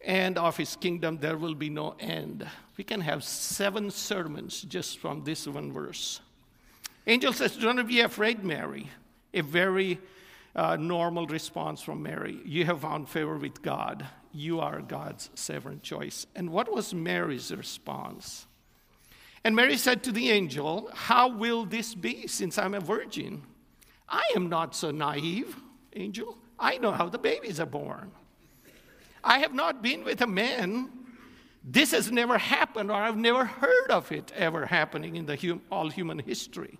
and 0.00 0.38
of 0.38 0.56
his 0.56 0.74
kingdom 0.74 1.18
there 1.18 1.36
will 1.36 1.54
be 1.54 1.68
no 1.68 1.96
end. 2.00 2.48
We 2.78 2.84
can 2.84 3.02
have 3.02 3.24
seven 3.24 3.90
sermons 3.90 4.62
just 4.62 5.00
from 5.00 5.22
this 5.24 5.46
one 5.46 5.70
verse. 5.70 6.22
Angel 7.06 7.32
says, 7.32 7.56
Do 7.56 7.72
not 7.72 7.86
be 7.86 8.00
afraid, 8.00 8.44
Mary. 8.44 8.88
A 9.32 9.42
very 9.42 9.98
uh, 10.56 10.76
normal 10.76 11.26
response 11.26 11.82
from 11.82 12.02
Mary. 12.02 12.40
You 12.44 12.64
have 12.64 12.80
found 12.80 13.08
favor 13.08 13.36
with 13.36 13.62
God. 13.62 14.06
You 14.32 14.60
are 14.60 14.80
God's 14.80 15.30
sovereign 15.34 15.80
choice. 15.80 16.26
And 16.34 16.50
what 16.50 16.72
was 16.72 16.94
Mary's 16.94 17.52
response? 17.54 18.46
And 19.44 19.54
Mary 19.54 19.76
said 19.76 20.02
to 20.04 20.12
the 20.12 20.30
angel, 20.30 20.90
How 20.94 21.28
will 21.28 21.66
this 21.66 21.94
be 21.94 22.26
since 22.26 22.56
I'm 22.56 22.74
a 22.74 22.80
virgin? 22.80 23.42
I 24.08 24.24
am 24.34 24.48
not 24.48 24.74
so 24.74 24.90
naive, 24.90 25.56
angel. 25.94 26.38
I 26.58 26.78
know 26.78 26.92
how 26.92 27.08
the 27.08 27.18
babies 27.18 27.60
are 27.60 27.66
born. 27.66 28.10
I 29.22 29.38
have 29.38 29.54
not 29.54 29.82
been 29.82 30.04
with 30.04 30.20
a 30.20 30.26
man. 30.26 30.90
This 31.62 31.92
has 31.92 32.12
never 32.12 32.38
happened, 32.38 32.90
or 32.90 32.94
I've 32.94 33.16
never 33.16 33.44
heard 33.44 33.90
of 33.90 34.12
it 34.12 34.32
ever 34.36 34.66
happening 34.66 35.16
in 35.16 35.26
the 35.26 35.36
hum- 35.36 35.62
all 35.70 35.88
human 35.88 36.18
history. 36.18 36.78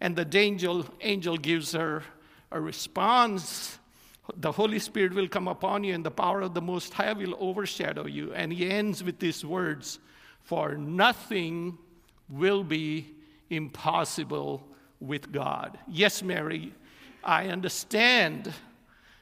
And 0.00 0.16
the 0.16 0.26
angel, 0.38 0.86
angel 1.00 1.36
gives 1.36 1.72
her 1.72 2.02
a 2.50 2.60
response. 2.60 3.78
The 4.36 4.52
Holy 4.52 4.78
Spirit 4.78 5.12
will 5.12 5.28
come 5.28 5.48
upon 5.48 5.84
you, 5.84 5.94
and 5.94 6.04
the 6.04 6.10
power 6.10 6.40
of 6.40 6.54
the 6.54 6.62
Most 6.62 6.94
High 6.94 7.12
will 7.12 7.36
overshadow 7.38 8.06
you. 8.06 8.32
And 8.32 8.52
he 8.52 8.70
ends 8.70 9.04
with 9.04 9.18
these 9.18 9.44
words 9.44 9.98
For 10.42 10.76
nothing 10.76 11.78
will 12.28 12.64
be 12.64 13.14
impossible 13.50 14.66
with 15.00 15.32
God. 15.32 15.78
Yes, 15.88 16.22
Mary, 16.22 16.72
I 17.24 17.48
understand 17.48 18.52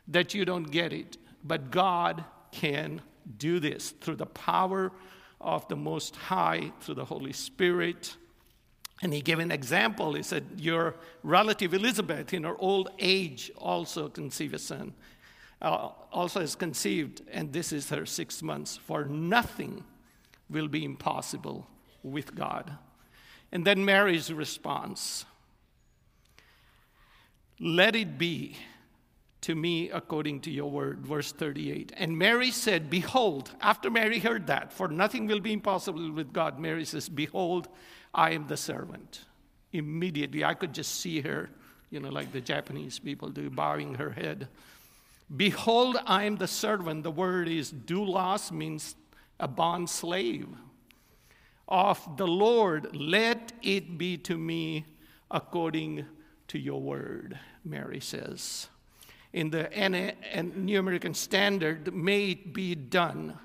that 0.08 0.34
you 0.34 0.44
don't 0.44 0.70
get 0.70 0.92
it, 0.92 1.16
but 1.44 1.70
God 1.70 2.24
can 2.52 3.00
do 3.36 3.60
this 3.60 3.90
through 3.90 4.16
the 4.16 4.26
power 4.26 4.92
of 5.40 5.66
the 5.68 5.76
Most 5.76 6.16
High, 6.16 6.72
through 6.80 6.96
the 6.96 7.04
Holy 7.04 7.32
Spirit. 7.32 8.16
And 9.02 9.12
he 9.12 9.20
gave 9.20 9.38
an 9.38 9.52
example. 9.52 10.14
He 10.14 10.22
said, 10.22 10.44
Your 10.56 10.96
relative 11.22 11.72
Elizabeth, 11.72 12.32
in 12.32 12.44
her 12.44 12.56
old 12.58 12.90
age, 12.98 13.50
also 13.56 14.08
conceived 14.08 14.54
a 14.54 14.58
son, 14.58 14.94
uh, 15.62 15.90
also 16.12 16.40
has 16.40 16.54
conceived, 16.54 17.22
and 17.30 17.52
this 17.52 17.72
is 17.72 17.90
her 17.90 18.06
six 18.06 18.42
months. 18.42 18.76
For 18.76 19.04
nothing 19.04 19.84
will 20.50 20.68
be 20.68 20.84
impossible 20.84 21.66
with 22.02 22.34
God. 22.34 22.76
And 23.52 23.64
then 23.64 23.84
Mary's 23.84 24.32
response 24.32 25.24
Let 27.60 27.96
it 27.96 28.18
be 28.18 28.56
to 29.48 29.54
me 29.54 29.88
according 29.88 30.38
to 30.38 30.50
your 30.50 30.70
word. 30.70 31.06
Verse 31.06 31.32
38. 31.32 31.90
And 31.96 32.18
Mary 32.18 32.50
said, 32.50 32.90
Behold, 32.90 33.50
after 33.62 33.88
Mary 33.88 34.18
heard 34.18 34.46
that, 34.48 34.74
for 34.74 34.88
nothing 34.88 35.26
will 35.26 35.40
be 35.40 35.54
impossible 35.54 36.12
with 36.12 36.34
God, 36.34 36.58
Mary 36.58 36.84
says, 36.84 37.08
Behold, 37.08 37.66
I 38.12 38.32
am 38.32 38.46
the 38.46 38.58
servant. 38.58 39.24
Immediately, 39.72 40.44
I 40.44 40.52
could 40.52 40.74
just 40.74 41.00
see 41.00 41.22
her, 41.22 41.48
you 41.88 41.98
know, 41.98 42.10
like 42.10 42.30
the 42.30 42.42
Japanese 42.42 42.98
people 42.98 43.30
do, 43.30 43.48
bowing 43.48 43.94
her 43.94 44.10
head. 44.10 44.48
Behold, 45.34 45.96
I 46.04 46.24
am 46.24 46.36
the 46.36 46.46
servant. 46.46 47.02
The 47.02 47.10
word 47.10 47.48
is 47.48 47.72
doulos, 47.72 48.52
means 48.52 48.96
a 49.40 49.48
bond 49.48 49.88
slave 49.88 50.48
of 51.66 52.18
the 52.18 52.26
Lord. 52.26 52.94
Let 52.94 53.54
it 53.62 53.96
be 53.96 54.18
to 54.18 54.36
me 54.36 54.84
according 55.30 56.04
to 56.48 56.58
your 56.58 56.82
word, 56.82 57.38
Mary 57.64 58.00
says. 58.00 58.68
In 59.32 59.50
the 59.50 60.14
New 60.54 60.78
American 60.78 61.14
Standard, 61.14 61.94
may 61.94 62.30
it 62.30 62.52
be 62.52 62.74
done 62.74 63.38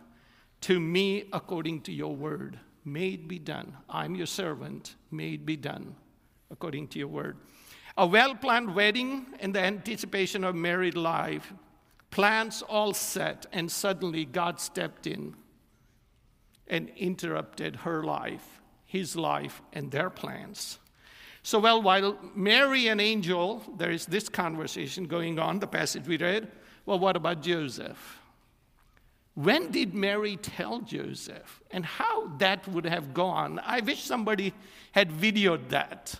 to 0.61 0.79
me 0.79 1.25
according 1.33 1.81
to 1.81 1.91
your 1.91 2.15
word. 2.15 2.59
May 2.85 3.09
it 3.09 3.27
be 3.27 3.39
done. 3.39 3.75
I'm 3.89 4.15
your 4.15 4.25
servant. 4.25 4.95
May 5.11 5.33
it 5.33 5.45
be 5.45 5.57
done 5.57 5.95
according 6.49 6.87
to 6.89 6.99
your 6.99 7.09
word. 7.09 7.37
A 7.97 8.07
well 8.07 8.33
planned 8.33 8.73
wedding 8.73 9.25
in 9.39 9.51
the 9.51 9.59
anticipation 9.59 10.43
of 10.43 10.55
married 10.55 10.95
life, 10.95 11.53
plans 12.11 12.61
all 12.61 12.93
set, 12.93 13.45
and 13.51 13.71
suddenly 13.71 14.25
God 14.25 14.59
stepped 14.59 15.05
in 15.05 15.35
and 16.67 16.89
interrupted 16.95 17.77
her 17.77 18.03
life, 18.03 18.61
his 18.85 19.15
life, 19.15 19.61
and 19.73 19.91
their 19.91 20.09
plans. 20.09 20.79
So, 21.43 21.59
well, 21.59 21.81
while 21.81 22.17
Mary 22.35 22.87
and 22.87 23.01
angel, 23.01 23.61
there 23.77 23.91
is 23.91 24.05
this 24.05 24.29
conversation 24.29 25.05
going 25.05 25.37
on, 25.39 25.59
the 25.59 25.67
passage 25.67 26.07
we 26.07 26.17
read. 26.17 26.47
Well, 26.85 26.99
what 26.99 27.17
about 27.17 27.41
Joseph? 27.41 28.19
When 29.35 29.69
did 29.71 29.93
Mary 29.93 30.37
tell 30.37 30.79
Joseph? 30.79 31.61
And 31.71 31.85
how 31.85 32.27
that 32.37 32.65
would 32.69 32.85
have 32.85 33.13
gone? 33.13 33.59
I 33.65 33.81
wish 33.81 34.03
somebody 34.03 34.53
had 34.93 35.11
videoed 35.11 35.69
that. 35.69 36.15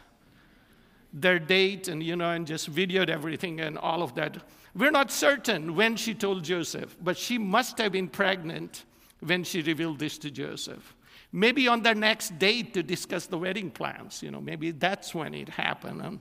Their 1.13 1.39
date 1.39 1.87
and, 1.87 2.03
you 2.03 2.17
know, 2.17 2.31
and 2.31 2.45
just 2.45 2.73
videoed 2.73 3.09
everything 3.09 3.61
and 3.61 3.77
all 3.77 4.03
of 4.03 4.15
that. 4.15 4.37
We're 4.75 4.91
not 4.91 5.11
certain 5.11 5.75
when 5.75 5.95
she 5.95 6.13
told 6.15 6.43
Joseph, 6.43 6.97
but 7.01 7.17
she 7.17 7.37
must 7.37 7.77
have 7.77 7.91
been 7.91 8.09
pregnant 8.09 8.83
when 9.19 9.43
she 9.43 9.61
revealed 9.61 9.99
this 9.99 10.17
to 10.17 10.31
Joseph. 10.31 10.95
Maybe 11.35 11.67
on 11.67 11.81
their 11.81 11.95
next 11.95 12.37
date 12.37 12.75
to 12.75 12.83
discuss 12.83 13.25
the 13.25 13.39
wedding 13.39 13.71
plans, 13.71 14.21
you 14.21 14.29
know, 14.29 14.39
maybe 14.39 14.69
that's 14.69 15.15
when 15.15 15.33
it 15.33 15.49
happened. 15.49 16.19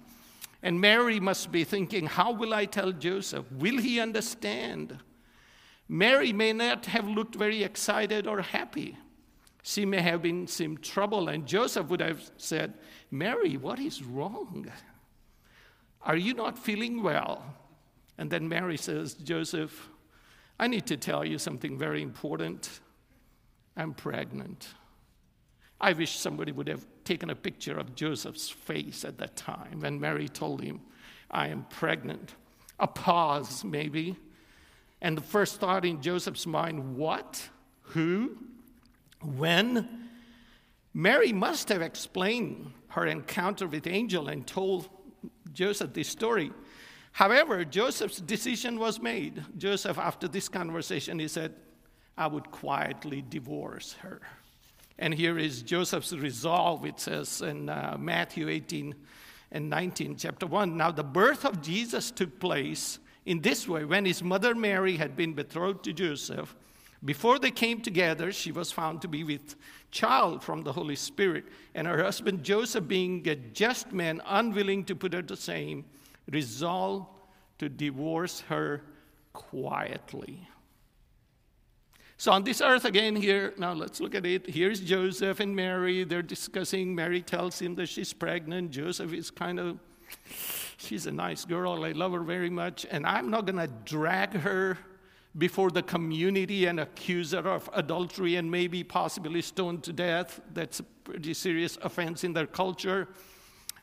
And 0.62 0.81
Mary 0.81 1.21
must 1.21 1.52
be 1.52 1.64
thinking, 1.64 2.07
How 2.07 2.33
will 2.33 2.54
I 2.54 2.64
tell 2.64 2.92
Joseph? 2.92 3.45
Will 3.52 3.76
he 3.76 4.00
understand? 4.00 4.99
Mary 5.87 6.33
may 6.33 6.54
not 6.54 6.87
have 6.87 7.07
looked 7.07 7.35
very 7.35 7.62
excited 7.62 8.26
or 8.26 8.40
happy. 8.40 8.97
She 9.62 9.85
may 9.85 10.00
have 10.00 10.23
been 10.23 10.49
in 10.59 10.76
trouble, 10.78 11.28
and 11.28 11.47
Joseph 11.47 11.88
would 11.88 12.00
have 12.00 12.31
said, 12.38 12.73
Mary, 13.11 13.59
what 13.59 13.78
is 13.78 14.02
wrong? 14.02 14.66
Are 16.00 16.16
you 16.16 16.33
not 16.33 16.59
feeling 16.59 17.02
well? 17.02 17.45
And 18.16 18.31
then 18.31 18.49
Mary 18.49 18.78
says, 18.78 19.14
Joseph, 19.14 19.90
I 20.59 20.69
need 20.69 20.87
to 20.87 20.97
tell 20.97 21.25
you 21.25 21.38
something 21.38 21.78
very 21.78 22.02
important. 22.02 22.81
I'm 23.76 23.92
pregnant. 23.92 24.69
I 25.82 25.92
wish 25.92 26.16
somebody 26.16 26.52
would 26.52 26.68
have 26.68 26.86
taken 27.04 27.30
a 27.30 27.34
picture 27.34 27.76
of 27.76 27.96
Joseph's 27.96 28.48
face 28.48 29.04
at 29.04 29.18
that 29.18 29.34
time 29.34 29.80
when 29.80 30.00
Mary 30.00 30.28
told 30.28 30.62
him, 30.62 30.80
I 31.28 31.48
am 31.48 31.64
pregnant. 31.64 32.36
A 32.78 32.86
pause, 32.86 33.64
maybe. 33.64 34.16
And 35.00 35.16
the 35.16 35.22
first 35.22 35.58
thought 35.58 35.84
in 35.84 36.00
Joseph's 36.00 36.46
mind, 36.46 36.96
what? 36.96 37.48
Who? 37.82 38.38
When? 39.20 40.08
Mary 40.94 41.32
must 41.32 41.68
have 41.68 41.82
explained 41.82 42.72
her 42.88 43.06
encounter 43.06 43.66
with 43.66 43.88
angel 43.88 44.28
and 44.28 44.46
told 44.46 44.88
Joseph 45.52 45.94
this 45.94 46.08
story. 46.08 46.52
However, 47.10 47.64
Joseph's 47.64 48.18
decision 48.18 48.78
was 48.78 49.00
made. 49.00 49.44
Joseph, 49.58 49.98
after 49.98 50.28
this 50.28 50.48
conversation, 50.48 51.18
he 51.18 51.28
said, 51.28 51.54
I 52.16 52.28
would 52.28 52.50
quietly 52.52 53.24
divorce 53.28 53.94
her. 53.94 54.20
And 55.02 55.12
here 55.12 55.37
is 55.37 55.64
Joseph's 55.64 56.12
resolve, 56.12 56.87
it 56.87 57.00
says 57.00 57.42
in 57.42 57.68
uh, 57.68 57.97
Matthew 57.99 58.49
18 58.49 58.94
and 59.50 59.68
19, 59.68 60.14
chapter 60.14 60.47
1. 60.47 60.76
Now, 60.76 60.92
the 60.92 61.02
birth 61.02 61.44
of 61.44 61.61
Jesus 61.61 62.12
took 62.12 62.38
place 62.38 63.00
in 63.26 63.40
this 63.40 63.66
way 63.66 63.85
when 63.85 64.04
his 64.04 64.23
mother 64.23 64.54
Mary 64.54 64.97
had 64.97 65.16
been 65.16 65.32
betrothed 65.32 65.82
to 65.87 65.92
Joseph. 65.92 66.54
Before 67.04 67.41
they 67.41 67.50
came 67.50 67.80
together, 67.80 68.30
she 68.30 68.52
was 68.52 68.71
found 68.71 69.02
to 69.02 69.08
be 69.08 69.25
with 69.25 69.56
child 69.91 70.41
from 70.41 70.62
the 70.62 70.73
Holy 70.73 70.95
Spirit. 70.95 71.47
And 71.75 71.88
her 71.88 72.00
husband 72.00 72.45
Joseph, 72.45 72.86
being 72.86 73.26
a 73.28 73.34
just 73.34 73.93
man, 73.93 74.23
unwilling 74.25 74.84
to 74.84 74.95
put 74.95 75.15
her 75.15 75.23
to 75.23 75.34
shame, 75.34 75.84
resolved 76.30 77.08
to 77.58 77.69
divorce 77.69 78.43
her 78.43 78.82
quietly. 79.32 80.49
So 82.23 82.30
on 82.30 82.45
this 82.45 82.61
earth 82.61 82.85
again 82.85 83.17
here, 83.17 83.52
now 83.58 83.73
let's 83.73 84.00
look 84.00 84.15
at 84.15 84.25
it. 84.25 84.49
Here's 84.49 84.78
Joseph 84.78 85.41
and 85.41 85.56
Mary. 85.56 86.04
They're 86.04 86.23
discussing. 86.23 86.95
Mary 86.95 87.21
tells 87.21 87.61
him 87.61 87.75
that 87.75 87.89
she's 87.89 88.13
pregnant. 88.13 88.71
Joseph 88.71 89.13
is 89.13 89.28
kind 89.28 89.58
of, 89.58 89.80
she's 90.76 91.06
a 91.06 91.11
nice 91.11 91.45
girl. 91.45 91.85
I 91.85 91.91
love 91.91 92.13
her 92.13 92.21
very 92.21 92.49
much. 92.49 92.87
And 92.93 93.04
I'm 93.06 93.28
not 93.28 93.47
going 93.47 93.58
to 93.58 93.67
drag 93.85 94.35
her 94.35 94.78
before 95.37 95.73
the 95.73 95.82
community 95.82 96.67
and 96.67 96.78
accuse 96.78 97.32
her 97.32 97.41
of 97.41 97.69
adultery 97.73 98.37
and 98.37 98.49
maybe 98.49 98.85
possibly 98.85 99.43
stoned 99.43 99.82
to 99.82 99.93
death. 99.93 100.41
That's 100.54 100.78
a 100.78 100.85
pretty 100.85 101.35
serious 101.35 101.76
offense 101.82 102.23
in 102.23 102.35
their 102.35 102.47
culture. 102.47 103.08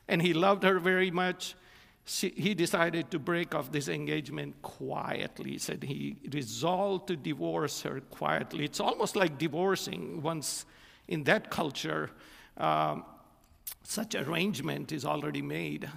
And 0.08 0.22
he 0.22 0.32
loved 0.32 0.62
her 0.62 0.78
very 0.78 1.10
much 1.10 1.56
she, 2.04 2.30
he 2.30 2.54
decided 2.54 3.10
to 3.10 3.18
break 3.18 3.54
off 3.54 3.70
this 3.70 3.88
engagement 3.88 4.60
quietly. 4.62 5.52
He 5.52 5.58
said 5.58 5.82
he 5.84 6.16
resolved 6.32 7.08
to 7.08 7.16
divorce 7.16 7.82
her 7.82 8.00
quietly. 8.00 8.64
It's 8.64 8.80
almost 8.80 9.16
like 9.16 9.38
divorcing 9.38 10.22
once 10.22 10.64
in 11.10 11.24
that 11.24 11.50
culture, 11.50 12.10
um, 12.56 13.04
such 13.82 14.14
arrangement 14.14 14.92
is 14.92 15.04
already 15.04 15.42
made. 15.42 15.90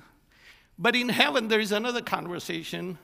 But 0.77 0.95
in 0.95 1.09
heaven, 1.09 1.47
there 1.47 1.59
is 1.59 1.71
another 1.71 2.01
conversation. 2.01 2.97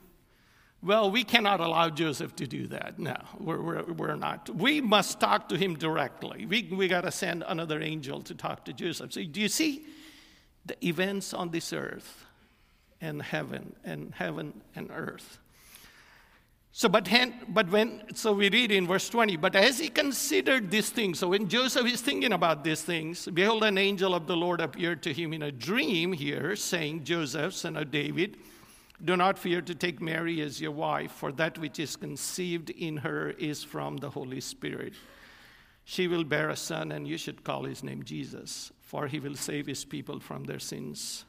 Well, 0.82 1.12
we 1.12 1.24
cannot 1.24 1.60
allow 1.60 1.90
Joseph 1.90 2.36
to 2.38 2.48
do 2.48 2.68
that. 2.68 2.98
No, 2.98 3.16
we're, 3.38 3.62
we're, 3.62 3.84
we're 3.94 4.16
not. 4.16 4.50
We 4.50 4.82
must 4.82 5.20
talk 5.20 5.50
to 5.50 5.58
him 5.58 5.76
directly. 5.76 6.46
We, 6.46 6.70
we 6.72 6.88
got 6.88 7.02
to 7.02 7.12
send 7.12 7.44
another 7.48 7.82
angel 7.82 8.22
to 8.24 8.34
talk 8.34 8.66
to 8.66 8.74
Joseph. 8.74 9.14
So, 9.14 9.24
do 9.24 9.40
you 9.40 9.50
see 9.50 9.86
the 10.66 10.84
events 10.86 11.34
on 11.34 11.52
this 11.52 11.74
earth? 11.74 12.26
And 13.02 13.22
heaven 13.22 13.76
and 13.84 14.14
heaven 14.14 14.62
and 14.76 14.90
earth. 14.92 15.40
So, 16.72 16.88
but, 16.88 17.10
but 17.50 17.70
when, 17.72 18.04
so 18.14 18.32
we 18.32 18.50
read 18.50 18.72
in 18.72 18.88
verse 18.88 19.10
20, 19.10 19.38
but 19.38 19.56
as 19.56 19.80
he 19.80 19.90
considered 19.90 20.70
these 20.70 20.90
things, 20.90 21.20
so 21.20 21.30
when 21.30 21.50
Joseph 21.50 21.86
is 21.88 22.02
thinking 22.02 22.32
about 22.32 22.64
these 22.64 22.84
things, 22.84 23.28
behold, 23.34 23.64
an 23.64 23.78
angel 23.78 24.14
of 24.14 24.28
the 24.28 24.38
Lord 24.38 24.62
appeared 24.62 25.02
to 25.04 25.14
him 25.14 25.34
in 25.34 25.42
a 25.42 25.52
dream 25.52 26.14
here, 26.14 26.56
saying, 26.56 27.04
Joseph, 27.04 27.54
son 27.54 27.76
of 27.76 27.90
David, 27.90 28.38
do 29.04 29.18
not 29.18 29.40
fear 29.40 29.62
to 29.62 29.74
take 29.74 30.02
Mary 30.02 30.42
as 30.42 30.62
your 30.62 30.72
wife, 30.72 31.12
for 31.12 31.32
that 31.34 31.58
which 31.58 31.80
is 31.80 31.96
conceived 31.96 32.70
in 32.70 32.98
her 32.98 33.32
is 33.32 33.64
from 33.64 33.98
the 33.98 34.10
Holy 34.12 34.42
Spirit. 34.42 34.94
She 35.86 36.08
will 36.08 36.24
bear 36.24 36.50
a 36.50 36.56
son, 36.56 36.92
and 36.92 37.08
you 37.08 37.18
should 37.18 37.44
call 37.44 37.64
his 37.64 37.84
name 37.84 38.04
Jesus, 38.04 38.72
for 38.80 39.08
he 39.08 39.20
will 39.20 39.36
save 39.36 39.66
his 39.66 39.86
people 39.86 40.20
from 40.20 40.44
their 40.44 40.60
sins. 40.60 41.26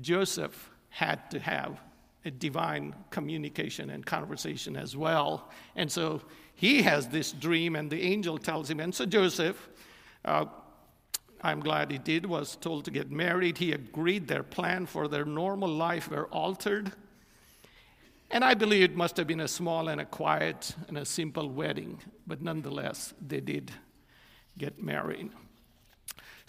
Joseph 0.00 0.70
had 0.90 1.30
to 1.30 1.38
have 1.38 1.80
a 2.24 2.30
divine 2.30 2.94
communication 3.10 3.90
and 3.90 4.04
conversation 4.04 4.76
as 4.76 4.96
well. 4.96 5.50
And 5.76 5.90
so 5.90 6.20
he 6.54 6.82
has 6.82 7.08
this 7.08 7.32
dream, 7.32 7.76
and 7.76 7.90
the 7.90 8.02
angel 8.02 8.38
tells 8.38 8.68
him. 8.68 8.80
And 8.80 8.94
so 8.94 9.06
Joseph, 9.06 9.68
uh, 10.24 10.46
I'm 11.40 11.60
glad 11.60 11.90
he 11.90 11.98
did, 11.98 12.26
was 12.26 12.56
told 12.56 12.84
to 12.86 12.90
get 12.90 13.10
married. 13.10 13.58
He 13.58 13.72
agreed 13.72 14.26
their 14.26 14.42
plan 14.42 14.86
for 14.86 15.06
their 15.06 15.24
normal 15.24 15.68
life 15.68 16.10
were 16.10 16.26
altered. 16.26 16.92
And 18.30 18.44
I 18.44 18.54
believe 18.54 18.82
it 18.82 18.96
must 18.96 19.16
have 19.16 19.26
been 19.26 19.40
a 19.40 19.48
small 19.48 19.88
and 19.88 20.00
a 20.00 20.04
quiet 20.04 20.74
and 20.88 20.98
a 20.98 21.04
simple 21.04 21.48
wedding, 21.48 21.98
but 22.26 22.42
nonetheless, 22.42 23.14
they 23.26 23.40
did 23.40 23.70
get 24.58 24.82
married. 24.82 25.30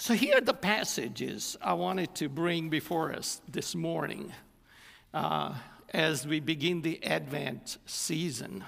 So, 0.02 0.14
here 0.14 0.38
are 0.38 0.42
the 0.42 0.54
passages 0.54 1.58
I 1.62 1.74
wanted 1.74 2.16
to 2.16 2.30
bring 2.30 2.70
before 2.70 3.12
us 3.12 3.42
this 3.50 3.76
morning 3.76 4.32
uh, 5.14 5.56
as 5.94 6.26
we 6.26 6.40
begin 6.40 6.82
the 6.84 7.04
Advent 7.04 7.80
season. 7.86 8.64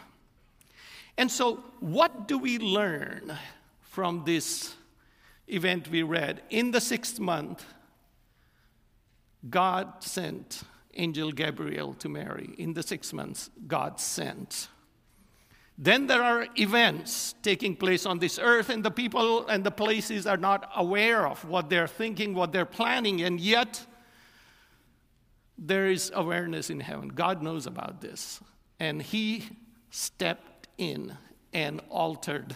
And 1.18 1.32
so, 1.32 1.64
what 1.80 2.28
do 2.28 2.38
we 2.38 2.60
learn 2.60 3.38
from 3.80 4.26
this 4.26 4.76
event 5.48 5.88
we 5.88 6.04
read? 6.04 6.42
In 6.50 6.72
the 6.72 6.82
sixth 6.82 7.18
month, 7.18 7.64
God 9.50 10.04
sent 10.04 10.64
angel 10.96 11.32
Gabriel 11.32 11.94
to 11.94 12.10
Mary. 12.10 12.54
In 12.58 12.74
the 12.74 12.84
six 12.84 13.14
months, 13.14 13.50
God 13.68 14.02
sent. 14.02 14.68
Then 15.78 16.08
there 16.08 16.22
are 16.22 16.48
events 16.58 17.34
taking 17.42 17.76
place 17.76 18.06
on 18.06 18.20
this 18.20 18.38
earth, 18.38 18.70
and 18.70 18.84
the 18.84 18.92
people 18.92 19.48
and 19.48 19.64
the 19.64 19.72
places 19.72 20.28
are 20.28 20.38
not 20.38 20.70
aware 20.76 21.26
of 21.26 21.44
what 21.46 21.70
they're 21.70 21.88
thinking, 21.88 22.34
what 22.34 22.52
they're 22.52 22.66
planning, 22.66 23.22
and 23.22 23.40
yet 23.40 23.86
there 25.58 25.88
is 25.88 26.12
awareness 26.14 26.70
in 26.70 26.80
heaven. 26.80 27.10
God 27.10 27.42
knows 27.42 27.66
about 27.68 28.02
this. 28.02 28.40
And 28.80 29.02
He 29.02 29.46
stepped 29.90 30.68
in 30.78 31.18
and 31.54 31.82
altered 31.90 32.56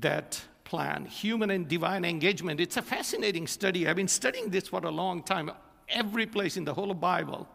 that 0.00 0.42
plan. 0.64 1.06
Human 1.06 1.50
and 1.50 1.68
divine 1.68 2.04
engagement. 2.04 2.60
It's 2.60 2.76
a 2.76 2.82
fascinating 2.82 3.46
study. 3.46 3.88
I've 3.88 3.96
been 3.96 4.08
studying 4.08 4.50
this 4.50 4.68
for 4.68 4.80
a 4.80 4.90
long 4.90 5.22
time. 5.22 5.50
every 5.88 6.26
place 6.26 6.56
in 6.56 6.64
the 6.64 6.74
whole 6.74 6.94
Bible 6.94 7.48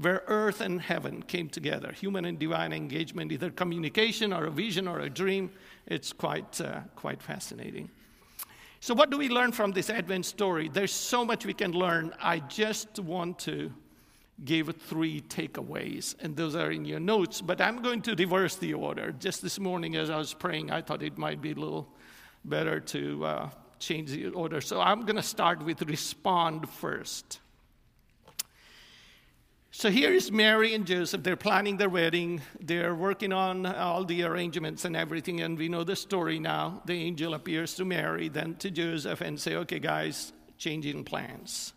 where 0.00 0.22
earth 0.28 0.60
and 0.60 0.80
heaven 0.80 1.22
came 1.22 1.48
together, 1.48 1.92
human 1.92 2.24
and 2.24 2.38
divine 2.38 2.72
engagement, 2.72 3.32
either 3.32 3.50
communication 3.50 4.32
or 4.32 4.46
a 4.46 4.50
vision 4.50 4.86
or 4.86 5.00
a 5.00 5.10
dream. 5.10 5.50
It's 5.86 6.12
quite, 6.12 6.60
uh, 6.60 6.80
quite 6.94 7.22
fascinating. 7.22 7.90
So, 8.80 8.94
what 8.94 9.10
do 9.10 9.18
we 9.18 9.28
learn 9.28 9.50
from 9.50 9.72
this 9.72 9.90
Advent 9.90 10.24
story? 10.24 10.68
There's 10.68 10.92
so 10.92 11.24
much 11.24 11.44
we 11.44 11.54
can 11.54 11.72
learn. 11.72 12.14
I 12.22 12.38
just 12.38 13.00
want 13.00 13.40
to 13.40 13.72
give 14.44 14.74
three 14.76 15.20
takeaways, 15.22 16.14
and 16.20 16.36
those 16.36 16.54
are 16.54 16.70
in 16.70 16.84
your 16.84 17.00
notes, 17.00 17.40
but 17.40 17.60
I'm 17.60 17.82
going 17.82 18.02
to 18.02 18.14
reverse 18.14 18.54
the 18.54 18.74
order. 18.74 19.10
Just 19.18 19.42
this 19.42 19.58
morning, 19.58 19.96
as 19.96 20.10
I 20.10 20.16
was 20.16 20.32
praying, 20.32 20.70
I 20.70 20.80
thought 20.80 21.02
it 21.02 21.18
might 21.18 21.42
be 21.42 21.50
a 21.50 21.56
little 21.56 21.88
better 22.44 22.78
to 22.78 23.24
uh, 23.24 23.50
change 23.80 24.10
the 24.10 24.28
order. 24.28 24.60
So, 24.60 24.80
I'm 24.80 25.00
going 25.00 25.16
to 25.16 25.22
start 25.22 25.64
with 25.64 25.82
respond 25.82 26.68
first. 26.68 27.40
So 29.70 29.90
here 29.90 30.12
is 30.12 30.32
Mary 30.32 30.74
and 30.74 30.86
Joseph. 30.86 31.22
They're 31.22 31.36
planning 31.36 31.76
their 31.76 31.90
wedding. 31.90 32.40
They're 32.58 32.94
working 32.94 33.32
on 33.32 33.66
all 33.66 34.02
the 34.02 34.22
arrangements 34.22 34.84
and 34.84 34.96
everything. 34.96 35.42
And 35.42 35.58
we 35.58 35.68
know 35.68 35.84
the 35.84 35.94
story 35.94 36.38
now. 36.38 36.82
The 36.86 36.94
angel 36.94 37.34
appears 37.34 37.74
to 37.74 37.84
Mary, 37.84 38.28
then 38.28 38.56
to 38.56 38.70
Joseph, 38.70 39.20
and 39.20 39.38
say, 39.38 39.54
"Okay, 39.56 39.78
guys, 39.78 40.32
changing 40.56 41.04
plans." 41.04 41.74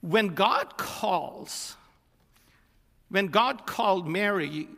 When 0.00 0.34
God 0.34 0.76
calls, 0.76 1.76
when 3.08 3.26
God 3.26 3.66
called 3.66 4.06
Mary, 4.08 4.68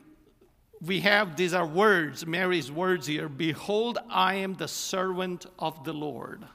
we 0.81 1.01
have 1.01 1.37
these 1.37 1.53
are 1.53 1.67
words, 1.67 2.27
Mary's 2.27 2.73
words 2.73 3.07
here. 3.07 3.29
Behold, 3.29 3.99
I 4.09 4.37
am 4.37 4.55
the 4.55 4.69
servant 4.69 5.47
of 5.59 5.85
the 5.85 5.93
Lord. 5.93 6.47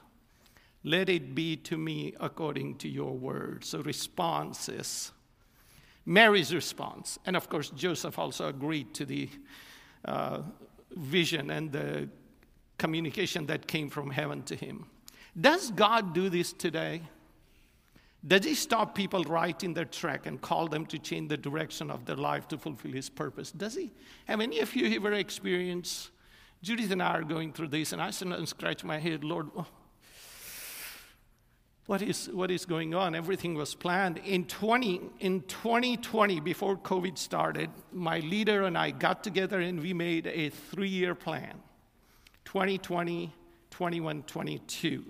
Let 0.82 1.08
it 1.08 1.34
be 1.34 1.56
to 1.58 1.78
me 1.78 2.14
according 2.18 2.78
to 2.78 2.88
your 2.88 3.16
word. 3.16 3.64
So 3.64 3.80
response 3.80 4.68
is 4.68 5.12
Mary's 6.04 6.54
response. 6.54 7.18
And 7.26 7.36
of 7.36 7.48
course, 7.48 7.70
Joseph 7.70 8.18
also 8.18 8.48
agreed 8.48 8.94
to 8.94 9.04
the 9.04 9.28
uh, 10.04 10.42
vision 10.96 11.50
and 11.50 11.70
the 11.72 12.08
communication 12.78 13.46
that 13.46 13.66
came 13.66 13.88
from 13.88 14.10
heaven 14.10 14.42
to 14.44 14.56
him. 14.56 14.86
Does 15.40 15.70
God 15.70 16.14
do 16.14 16.28
this 16.28 16.52
today? 16.52 17.02
Does 18.24 18.44
he 18.44 18.54
stop 18.54 18.94
people 18.94 19.24
right 19.24 19.62
in 19.64 19.74
their 19.74 19.84
track 19.84 20.26
and 20.26 20.40
call 20.40 20.68
them 20.68 20.86
to 20.86 20.98
change 20.98 21.28
the 21.28 21.36
direction 21.36 21.90
of 21.90 22.04
their 22.04 22.16
life 22.16 22.46
to 22.48 22.58
fulfill 22.58 22.92
his 22.92 23.08
purpose? 23.08 23.50
Does 23.50 23.74
he? 23.74 23.92
Have 24.26 24.40
any 24.40 24.60
of 24.60 24.74
you 24.76 24.94
ever 24.94 25.12
experienced? 25.14 26.10
Judith 26.62 26.92
and 26.92 27.02
I 27.02 27.14
are 27.14 27.24
going 27.24 27.52
through 27.52 27.68
this, 27.68 27.92
and 27.92 28.00
I 28.00 28.10
sit 28.10 28.28
and 28.28 28.48
scratch 28.48 28.84
my 28.84 28.98
head, 28.98 29.24
Lord, 29.24 29.48
what 31.86 32.00
is, 32.00 32.28
what 32.32 32.50
is 32.50 32.64
going 32.64 32.94
on? 32.94 33.14
Everything 33.14 33.54
was 33.54 33.74
planned. 33.74 34.18
In, 34.18 34.44
20, 34.44 35.00
in 35.20 35.40
2020, 35.42 36.40
before 36.40 36.76
COVID 36.76 37.18
started, 37.18 37.70
my 37.92 38.20
leader 38.20 38.64
and 38.64 38.78
I 38.78 38.92
got 38.92 39.24
together 39.24 39.60
and 39.60 39.80
we 39.80 39.92
made 39.92 40.26
a 40.26 40.50
three 40.50 40.88
year 40.88 41.14
plan 41.14 41.60
2020, 42.44 43.32
21, 43.70 44.22
22. 44.22 45.04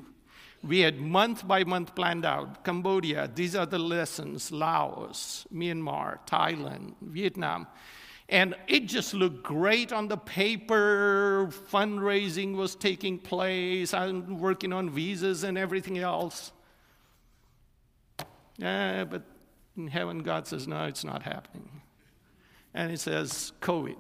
We 0.65 0.81
had 0.81 1.01
month 1.01 1.47
by 1.47 1.65
month 1.65 1.95
planned 1.95 2.25
out 2.25 2.65
Cambodia, 2.65 3.29
these 3.35 3.57
are 3.57 3.67
the 3.67 3.79
lessons, 3.79 4.53
Laos, 4.53 5.47
Myanmar, 5.53 6.19
Thailand, 6.27 6.95
Vietnam. 7.03 7.67
And 8.29 8.55
it 8.67 8.87
just 8.87 9.13
looked 9.13 9.43
great 9.43 9.93
on 9.93 10.09
the 10.09 10.17
paper. 10.17 11.51
Fundraising 11.71 12.55
was 12.55 12.75
taking 12.75 13.19
place. 13.19 13.93
I'm 13.93 14.39
working 14.39 14.73
on 14.73 14.89
visas 14.89 15.45
and 15.45 15.59
everything 15.59 15.99
else. 15.99 16.53
Yeah, 18.59 19.05
but 19.05 19.23
in 19.77 19.89
heaven, 19.89 20.21
God 20.21 20.47
says, 20.47 20.69
no, 20.69 20.85
it's 20.85 21.05
not 21.05 21.23
happening. 21.23 21.83
And 22.75 22.91
he 22.91 22.97
says, 22.97 23.53
COVID. 23.61 23.97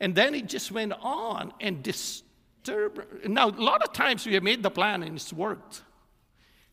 And 0.00 0.14
then 0.14 0.34
it 0.34 0.46
just 0.46 0.70
went 0.70 0.92
on 1.00 1.52
and 1.60 1.82
disturbed. 1.82 3.26
Now, 3.28 3.48
a 3.48 3.50
lot 3.50 3.82
of 3.82 3.92
times 3.92 4.26
we 4.26 4.34
have 4.34 4.42
made 4.42 4.62
the 4.62 4.70
plan 4.70 5.02
and 5.02 5.16
it's 5.16 5.32
worked. 5.32 5.82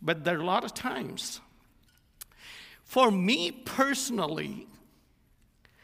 But 0.02 0.24
there 0.24 0.38
are 0.38 0.42
a 0.42 0.46
lot 0.46 0.64
of 0.64 0.74
times. 0.74 1.40
For 2.84 3.10
me 3.10 3.52
personally, 3.52 4.68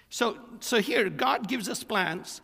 so, 0.09 0.37
so 0.59 0.81
here, 0.81 1.09
God 1.09 1.47
gives 1.47 1.69
us 1.69 1.83
plans. 1.83 2.41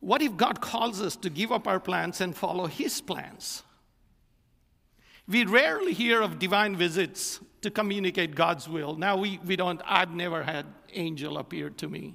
What 0.00 0.22
if 0.22 0.36
God 0.36 0.60
calls 0.60 1.00
us 1.00 1.16
to 1.16 1.30
give 1.30 1.52
up 1.52 1.66
our 1.68 1.80
plans 1.80 2.20
and 2.20 2.36
follow 2.36 2.66
His 2.66 3.00
plans? 3.00 3.62
We 5.30 5.44
rarely 5.44 5.92
hear 5.92 6.22
of 6.22 6.40
divine 6.40 6.74
visits 6.74 7.38
to 7.62 7.70
communicate 7.70 8.34
God's 8.34 8.68
will. 8.68 8.96
Now, 8.96 9.16
we, 9.16 9.38
we 9.46 9.54
don't, 9.54 9.80
I've 9.86 10.10
never 10.10 10.42
had 10.42 10.66
angel 10.92 11.38
appear 11.38 11.70
to 11.70 11.88
me. 11.88 12.14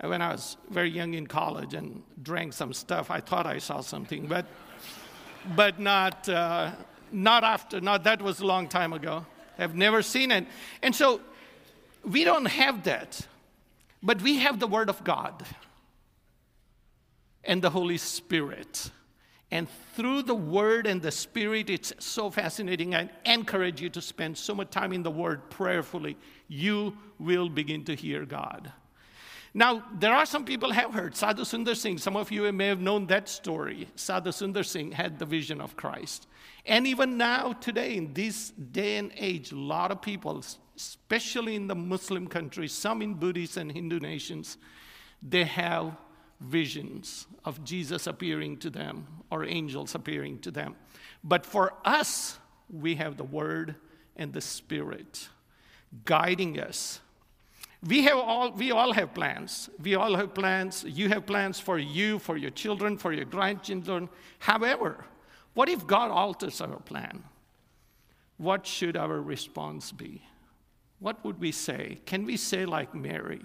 When 0.00 0.20
I 0.20 0.32
was 0.32 0.56
very 0.68 0.90
young 0.90 1.14
in 1.14 1.28
college 1.28 1.74
and 1.74 2.02
drank 2.20 2.54
some 2.54 2.72
stuff, 2.72 3.08
I 3.08 3.20
thought 3.20 3.46
I 3.46 3.58
saw 3.58 3.82
something, 3.82 4.26
but, 4.26 4.46
but 5.54 5.78
not, 5.78 6.28
uh, 6.28 6.72
not 7.12 7.44
after, 7.44 7.80
not 7.80 8.02
that 8.02 8.20
was 8.20 8.40
a 8.40 8.46
long 8.46 8.66
time 8.66 8.92
ago. 8.92 9.24
I've 9.56 9.76
never 9.76 10.02
seen 10.02 10.32
it. 10.32 10.48
And 10.82 10.96
so 10.96 11.20
we 12.04 12.24
don't 12.24 12.46
have 12.46 12.82
that, 12.82 13.28
but 14.02 14.20
we 14.22 14.38
have 14.38 14.58
the 14.58 14.66
Word 14.66 14.88
of 14.88 15.04
God 15.04 15.46
and 17.44 17.62
the 17.62 17.70
Holy 17.70 17.98
Spirit. 17.98 18.90
And 19.52 19.68
through 19.94 20.22
the 20.22 20.34
Word 20.34 20.86
and 20.86 21.02
the 21.02 21.10
Spirit, 21.10 21.68
it's 21.68 21.92
so 21.98 22.30
fascinating. 22.30 22.94
I 22.94 23.10
encourage 23.26 23.82
you 23.82 23.90
to 23.90 24.00
spend 24.00 24.38
so 24.38 24.54
much 24.54 24.70
time 24.70 24.94
in 24.94 25.02
the 25.02 25.10
Word 25.10 25.50
prayerfully. 25.50 26.16
You 26.48 26.96
will 27.18 27.50
begin 27.50 27.84
to 27.84 27.94
hear 27.94 28.24
God. 28.24 28.72
Now, 29.52 29.84
there 29.98 30.14
are 30.14 30.24
some 30.24 30.46
people 30.46 30.72
have 30.72 30.94
heard 30.94 31.14
Sadhu 31.14 31.42
Sundar 31.42 31.76
Singh. 31.76 31.98
Some 31.98 32.16
of 32.16 32.30
you 32.30 32.50
may 32.50 32.68
have 32.68 32.80
known 32.80 33.06
that 33.08 33.28
story. 33.28 33.88
Sadhu 33.94 34.30
Sundar 34.30 34.64
Singh 34.64 34.92
had 34.92 35.18
the 35.18 35.26
vision 35.26 35.60
of 35.60 35.76
Christ. 35.76 36.28
And 36.64 36.86
even 36.86 37.18
now, 37.18 37.52
today, 37.52 37.96
in 37.96 38.14
this 38.14 38.48
day 38.48 38.96
and 38.96 39.12
age, 39.18 39.52
a 39.52 39.56
lot 39.56 39.90
of 39.90 40.00
people, 40.00 40.42
especially 40.74 41.56
in 41.56 41.66
the 41.66 41.74
Muslim 41.74 42.26
countries, 42.26 42.72
some 42.72 43.02
in 43.02 43.12
Buddhist 43.12 43.58
and 43.58 43.70
Hindu 43.70 44.00
nations, 44.00 44.56
they 45.22 45.44
have 45.44 45.94
visions 46.42 47.26
of 47.44 47.64
Jesus 47.64 48.06
appearing 48.06 48.58
to 48.58 48.70
them 48.70 49.06
or 49.30 49.44
angels 49.44 49.94
appearing 49.94 50.38
to 50.40 50.50
them. 50.50 50.76
But 51.24 51.46
for 51.46 51.74
us, 51.84 52.38
we 52.70 52.96
have 52.96 53.16
the 53.16 53.24
Word 53.24 53.76
and 54.16 54.32
the 54.32 54.40
Spirit 54.40 55.28
guiding 56.04 56.58
us. 56.58 57.00
We, 57.84 58.02
have 58.04 58.18
all, 58.18 58.52
we 58.52 58.70
all 58.70 58.92
have 58.92 59.12
plans. 59.12 59.68
We 59.82 59.94
all 59.94 60.14
have 60.16 60.34
plans. 60.34 60.84
You 60.86 61.08
have 61.08 61.26
plans 61.26 61.58
for 61.58 61.78
you, 61.78 62.18
for 62.18 62.36
your 62.36 62.50
children, 62.50 62.96
for 62.96 63.12
your 63.12 63.24
grandchildren. 63.24 64.08
However, 64.38 65.04
what 65.54 65.68
if 65.68 65.86
God 65.86 66.10
alters 66.10 66.60
our 66.60 66.78
plan? 66.80 67.24
What 68.36 68.66
should 68.66 68.96
our 68.96 69.20
response 69.20 69.92
be? 69.92 70.22
What 71.00 71.24
would 71.24 71.40
we 71.40 71.52
say? 71.52 72.00
Can 72.06 72.24
we 72.24 72.36
say, 72.36 72.64
like 72.64 72.94
Mary, 72.94 73.42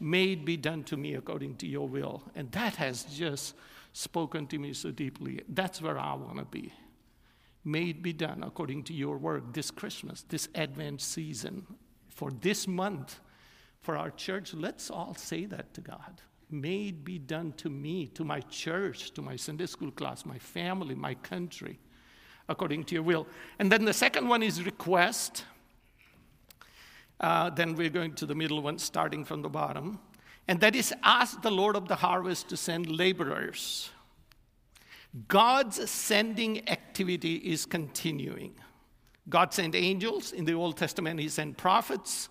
May 0.00 0.32
it 0.32 0.44
be 0.44 0.56
done 0.56 0.84
to 0.84 0.96
me 0.96 1.14
according 1.14 1.56
to 1.56 1.66
your 1.66 1.88
will. 1.88 2.22
And 2.34 2.50
that 2.52 2.76
has 2.76 3.04
just 3.04 3.54
spoken 3.92 4.46
to 4.48 4.58
me 4.58 4.72
so 4.72 4.90
deeply. 4.90 5.42
That's 5.48 5.82
where 5.82 5.98
I 5.98 6.14
want 6.14 6.38
to 6.38 6.44
be. 6.44 6.72
May 7.64 7.90
it 7.90 8.02
be 8.02 8.12
done 8.12 8.42
according 8.42 8.84
to 8.84 8.94
your 8.94 9.18
work 9.18 9.52
this 9.52 9.70
Christmas, 9.70 10.24
this 10.28 10.48
Advent 10.54 11.00
season, 11.00 11.66
for 12.08 12.30
this 12.30 12.66
month, 12.66 13.20
for 13.80 13.96
our 13.96 14.10
church. 14.10 14.54
Let's 14.54 14.90
all 14.90 15.14
say 15.14 15.44
that 15.46 15.74
to 15.74 15.80
God. 15.80 16.22
May 16.50 16.88
it 16.88 17.04
be 17.04 17.18
done 17.18 17.52
to 17.58 17.68
me, 17.68 18.06
to 18.08 18.24
my 18.24 18.40
church, 18.40 19.10
to 19.12 19.22
my 19.22 19.36
Sunday 19.36 19.66
school 19.66 19.90
class, 19.90 20.24
my 20.24 20.38
family, 20.38 20.94
my 20.94 21.14
country, 21.14 21.78
according 22.48 22.84
to 22.84 22.94
your 22.94 23.02
will. 23.02 23.26
And 23.58 23.70
then 23.70 23.84
the 23.84 23.92
second 23.92 24.28
one 24.28 24.42
is 24.42 24.64
request. 24.64 25.44
Uh, 27.20 27.50
then 27.50 27.74
we're 27.74 27.90
going 27.90 28.14
to 28.14 28.26
the 28.26 28.34
middle 28.34 28.62
one, 28.62 28.78
starting 28.78 29.24
from 29.24 29.42
the 29.42 29.48
bottom. 29.48 29.98
And 30.46 30.60
that 30.60 30.74
is 30.74 30.94
ask 31.02 31.42
the 31.42 31.50
Lord 31.50 31.76
of 31.76 31.88
the 31.88 31.96
harvest 31.96 32.48
to 32.48 32.56
send 32.56 32.90
laborers. 32.90 33.90
God's 35.26 35.90
sending 35.90 36.68
activity 36.68 37.36
is 37.36 37.66
continuing. 37.66 38.54
God 39.28 39.52
sent 39.52 39.74
angels. 39.74 40.32
In 40.32 40.44
the 40.44 40.54
Old 40.54 40.76
Testament, 40.76 41.20
He 41.20 41.28
sent 41.28 41.56
prophets, 41.56 42.28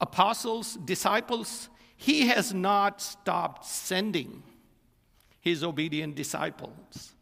apostles, 0.00 0.74
disciples. 0.84 1.68
He 1.96 2.28
has 2.28 2.52
not 2.52 3.00
stopped 3.00 3.64
sending 3.64 4.42
His 5.40 5.64
obedient 5.64 6.14
disciples. 6.14 7.14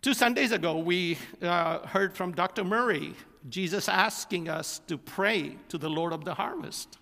Two 0.00 0.14
Sundays 0.14 0.52
ago, 0.52 0.78
we 0.78 1.18
uh, 1.42 1.86
heard 1.86 2.14
from 2.14 2.32
Dr. 2.32 2.64
Murray 2.64 3.14
Jesus 3.48 3.88
asking 3.88 4.48
us 4.48 4.80
to 4.86 4.96
pray 4.96 5.56
to 5.68 5.78
the 5.78 5.90
Lord 5.90 6.12
of 6.12 6.24
the 6.24 6.34
harvest. 6.34 6.98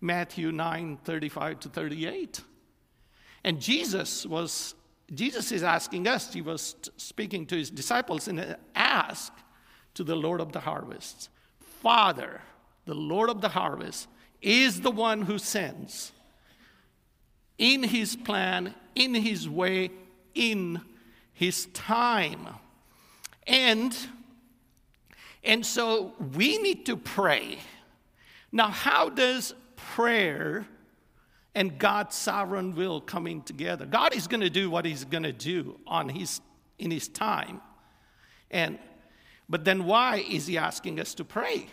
Matthew 0.00 0.52
9 0.52 0.98
35 1.04 1.60
to 1.60 1.68
38. 1.68 2.40
And 3.44 3.60
Jesus 3.60 4.26
was, 4.26 4.74
Jesus 5.14 5.52
is 5.52 5.62
asking 5.62 6.06
us, 6.06 6.32
he 6.32 6.42
was 6.42 6.74
speaking 6.96 7.46
to 7.46 7.56
his 7.56 7.70
disciples 7.70 8.28
and 8.28 8.56
asked 8.74 9.32
to 9.94 10.04
the 10.04 10.16
Lord 10.16 10.40
of 10.40 10.52
the 10.52 10.60
harvest. 10.60 11.30
Father, 11.60 12.40
the 12.84 12.94
Lord 12.94 13.30
of 13.30 13.40
the 13.40 13.48
harvest, 13.48 14.08
is 14.40 14.80
the 14.80 14.90
one 14.90 15.22
who 15.22 15.38
sends 15.38 16.12
in 17.58 17.82
his 17.82 18.14
plan, 18.14 18.74
in 18.94 19.14
his 19.14 19.48
way, 19.48 19.90
in 20.34 20.80
his 21.32 21.66
time. 21.66 22.46
And 23.46 23.96
and 25.44 25.64
so 25.64 26.14
we 26.36 26.58
need 26.58 26.86
to 26.86 26.96
pray. 26.96 27.58
Now, 28.50 28.68
how 28.68 29.08
does 29.08 29.54
prayer 29.76 30.66
and 31.54 31.78
God's 31.78 32.16
sovereign 32.16 32.74
will 32.74 33.00
coming 33.00 33.42
together? 33.42 33.86
God 33.86 34.14
is 34.14 34.26
going 34.26 34.40
to 34.40 34.50
do 34.50 34.70
what 34.70 34.84
He's 34.84 35.04
going 35.04 35.22
to 35.22 35.32
do 35.32 35.78
on 35.86 36.08
His 36.08 36.40
in 36.78 36.90
His 36.90 37.08
time, 37.08 37.60
and 38.50 38.78
but 39.48 39.64
then 39.64 39.84
why 39.84 40.24
is 40.28 40.46
He 40.46 40.58
asking 40.58 41.00
us 41.00 41.14
to 41.14 41.24
pray? 41.24 41.66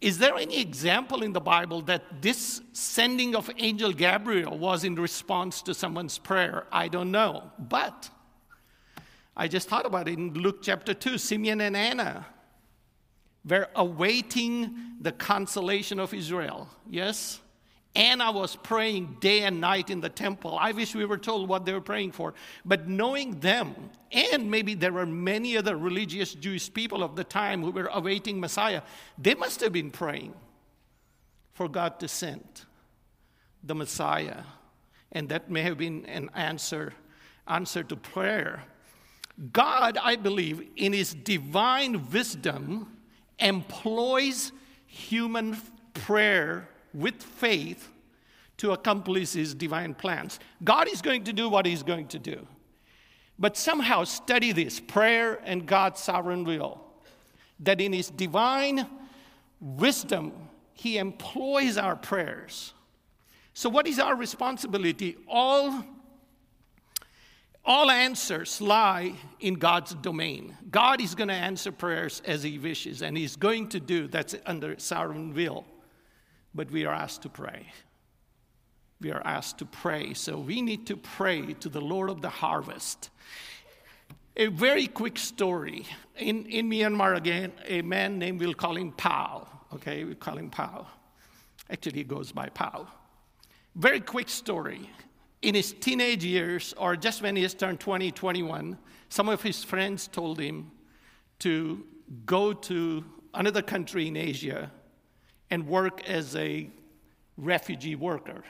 Is 0.00 0.18
there 0.18 0.34
any 0.36 0.60
example 0.60 1.22
in 1.22 1.32
the 1.32 1.40
Bible 1.40 1.80
that 1.82 2.22
this 2.22 2.60
sending 2.72 3.36
of 3.36 3.48
angel 3.58 3.92
Gabriel 3.92 4.58
was 4.58 4.82
in 4.82 4.96
response 4.96 5.62
to 5.62 5.74
someone's 5.74 6.18
prayer? 6.18 6.66
I 6.72 6.88
don't 6.88 7.12
know, 7.12 7.52
but 7.56 8.10
I 9.36 9.46
just 9.46 9.68
thought 9.68 9.86
about 9.86 10.08
it 10.08 10.18
in 10.18 10.34
Luke 10.34 10.60
chapter 10.60 10.92
2. 10.92 11.18
Simeon 11.18 11.60
and 11.60 11.76
Anna 11.76 12.26
were 13.44 13.68
awaiting 13.74 14.76
the 15.00 15.12
consolation 15.12 15.98
of 15.98 16.14
Israel. 16.14 16.68
Yes? 16.88 17.40
Anna 17.94 18.32
was 18.32 18.56
praying 18.56 19.18
day 19.20 19.42
and 19.42 19.60
night 19.60 19.90
in 19.90 20.00
the 20.00 20.08
temple. 20.08 20.56
I 20.58 20.72
wish 20.72 20.94
we 20.94 21.04
were 21.04 21.18
told 21.18 21.48
what 21.48 21.66
they 21.66 21.72
were 21.72 21.80
praying 21.80 22.12
for. 22.12 22.32
But 22.64 22.88
knowing 22.88 23.40
them, 23.40 23.74
and 24.10 24.50
maybe 24.50 24.74
there 24.74 24.92
were 24.92 25.04
many 25.04 25.58
other 25.58 25.76
religious 25.76 26.32
Jewish 26.32 26.72
people 26.72 27.02
of 27.02 27.16
the 27.16 27.24
time 27.24 27.62
who 27.62 27.70
were 27.70 27.90
awaiting 27.92 28.40
Messiah, 28.40 28.82
they 29.18 29.34
must 29.34 29.60
have 29.60 29.72
been 29.72 29.90
praying 29.90 30.32
for 31.52 31.68
God 31.68 32.00
to 32.00 32.08
send 32.08 32.62
the 33.62 33.74
Messiah. 33.74 34.42
And 35.10 35.28
that 35.28 35.50
may 35.50 35.60
have 35.62 35.76
been 35.76 36.06
an 36.06 36.30
answer, 36.34 36.94
answer 37.46 37.82
to 37.82 37.96
prayer. 37.96 38.62
God, 39.52 39.98
I 40.02 40.16
believe, 40.16 40.66
in 40.76 40.94
his 40.94 41.12
divine 41.12 42.10
wisdom, 42.10 42.96
employs 43.38 44.52
human 44.86 45.56
prayer 45.94 46.68
with 46.94 47.22
faith 47.22 47.88
to 48.58 48.72
accomplish 48.72 49.32
his 49.32 49.54
divine 49.54 49.94
plans. 49.94 50.38
God 50.62 50.88
is 50.88 51.02
going 51.02 51.24
to 51.24 51.32
do 51.32 51.48
what 51.48 51.66
he's 51.66 51.82
going 51.82 52.08
to 52.08 52.18
do. 52.18 52.46
But 53.38 53.56
somehow 53.56 54.04
study 54.04 54.52
this 54.52 54.78
prayer 54.78 55.40
and 55.44 55.66
God's 55.66 56.00
sovereign 56.00 56.44
will. 56.44 56.80
That 57.60 57.80
in 57.80 57.92
his 57.92 58.10
divine 58.10 58.86
wisdom, 59.60 60.32
he 60.74 60.98
employs 60.98 61.76
our 61.76 61.96
prayers. 61.96 62.74
So, 63.54 63.68
what 63.68 63.86
is 63.86 63.98
our 63.98 64.16
responsibility? 64.16 65.16
All 65.28 65.84
all 67.64 67.90
answers 67.90 68.60
lie 68.60 69.14
in 69.40 69.54
God's 69.54 69.94
domain. 69.94 70.56
God 70.70 71.00
is 71.00 71.14
going 71.14 71.28
to 71.28 71.34
answer 71.34 71.70
prayers 71.70 72.20
as 72.24 72.42
He 72.42 72.58
wishes, 72.58 73.02
and 73.02 73.16
He's 73.16 73.36
going 73.36 73.68
to 73.70 73.80
do 73.80 74.08
that's 74.08 74.34
under 74.46 74.78
sovereign 74.78 75.32
will. 75.34 75.64
But 76.54 76.70
we 76.70 76.84
are 76.84 76.94
asked 76.94 77.22
to 77.22 77.28
pray. 77.28 77.66
We 79.00 79.10
are 79.10 79.22
asked 79.24 79.58
to 79.58 79.64
pray. 79.64 80.14
So 80.14 80.38
we 80.38 80.60
need 80.60 80.86
to 80.88 80.96
pray 80.96 81.54
to 81.54 81.68
the 81.68 81.80
Lord 81.80 82.10
of 82.10 82.20
the 82.20 82.28
harvest. 82.28 83.10
A 84.36 84.46
very 84.46 84.86
quick 84.86 85.18
story. 85.18 85.86
In, 86.16 86.46
in 86.46 86.68
Myanmar, 86.68 87.16
again, 87.16 87.52
a 87.66 87.82
man 87.82 88.18
named, 88.18 88.40
we'll 88.40 88.54
call 88.54 88.76
him 88.76 88.92
Pao. 88.92 89.46
Okay, 89.74 90.04
we 90.04 90.14
call 90.14 90.36
him 90.36 90.50
Pao. 90.50 90.86
Actually, 91.70 91.98
he 91.98 92.04
goes 92.04 92.32
by 92.32 92.48
Pao. 92.48 92.86
Very 93.74 94.00
quick 94.00 94.28
story 94.28 94.90
in 95.42 95.56
his 95.56 95.72
teenage 95.72 96.24
years, 96.24 96.72
or 96.78 96.96
just 96.96 97.20
when 97.20 97.36
he 97.36 97.42
has 97.42 97.52
turned 97.52 97.80
20, 97.80 98.12
21, 98.12 98.78
some 99.08 99.28
of 99.28 99.42
his 99.42 99.62
friends 99.62 100.06
told 100.08 100.40
him 100.40 100.70
to 101.40 101.84
go 102.24 102.52
to 102.52 103.04
another 103.34 103.62
country 103.62 104.08
in 104.08 104.16
Asia 104.16 104.70
and 105.50 105.66
work 105.66 106.08
as 106.08 106.36
a 106.36 106.70
refugee 107.36 107.96
worker 107.96 108.44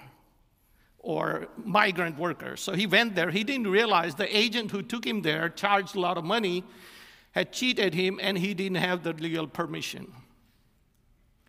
or 0.99 1.49
migrant 1.57 2.19
worker. 2.19 2.57
So 2.57 2.75
he 2.75 2.87
went 2.87 3.15
there. 3.15 3.31
He 3.31 3.43
didn't 3.43 3.69
realize 3.69 4.15
the 4.15 4.37
agent 4.37 4.71
who 4.71 4.83
took 4.83 5.05
him 5.05 5.23
there 5.23 5.49
charged 5.49 5.97
a 5.97 6.01
lot 6.01 6.17
of 6.19 6.25
money, 6.25 6.63
had 7.33 7.53
cheated 7.53 7.95
him, 7.95 8.21
and 8.23 8.39
he 8.39 8.55
didn't 8.55 8.77
have 8.77 9.03
the 9.03 9.15
legal 9.15 9.47
permission. 9.47 10.13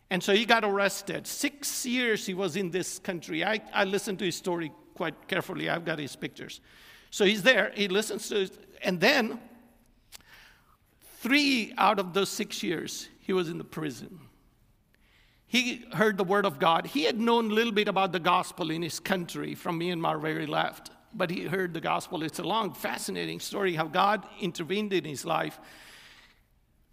And 0.10 0.24
so 0.24 0.34
he 0.34 0.46
got 0.46 0.64
arrested. 0.64 1.28
Six 1.28 1.86
years 1.86 2.26
he 2.26 2.34
was 2.34 2.56
in 2.56 2.72
this 2.72 3.00
country. 3.00 3.44
I, 3.44 3.62
I 3.74 3.84
listened 3.84 4.20
to 4.20 4.26
his 4.26 4.36
story 4.36 4.72
quite 4.94 5.28
carefully. 5.28 5.70
I've 5.70 5.86
got 5.86 6.00
his 6.00 6.16
pictures. 6.16 6.62
So 7.10 7.26
he's 7.26 7.44
there, 7.44 7.72
he 7.76 7.88
listens 7.88 8.28
to 8.30 8.42
it, 8.42 8.58
and 8.84 9.00
then 9.00 9.40
three 11.20 11.74
out 11.78 12.00
of 12.00 12.14
those 12.14 12.30
six 12.30 12.64
years, 12.64 13.08
he 13.20 13.34
was 13.34 13.50
in 13.50 13.58
the 13.58 13.64
prison. 13.64 14.20
He 15.46 15.86
heard 15.94 16.18
the 16.18 16.24
word 16.24 16.48
of 16.48 16.58
God. 16.58 16.88
He 16.88 17.04
had 17.04 17.20
known 17.20 17.52
a 17.52 17.54
little 17.54 17.72
bit 17.72 17.88
about 17.88 18.12
the 18.12 18.20
gospel 18.20 18.72
in 18.72 18.82
his 18.82 19.00
country 19.00 19.54
from 19.54 19.80
Myanmar 19.80 20.20
where 20.20 20.40
he 20.40 20.48
left, 20.48 20.90
but 21.14 21.30
he 21.30 21.44
heard 21.44 21.76
the 21.76 21.80
gospel. 21.80 22.24
It's 22.24 22.40
a 22.40 22.44
long, 22.44 22.74
fascinating 22.74 23.40
story 23.40 23.76
how 23.76 23.86
God 23.86 24.28
intervened 24.42 24.94
in 24.94 25.06
his 25.06 25.24
life. 25.24 25.60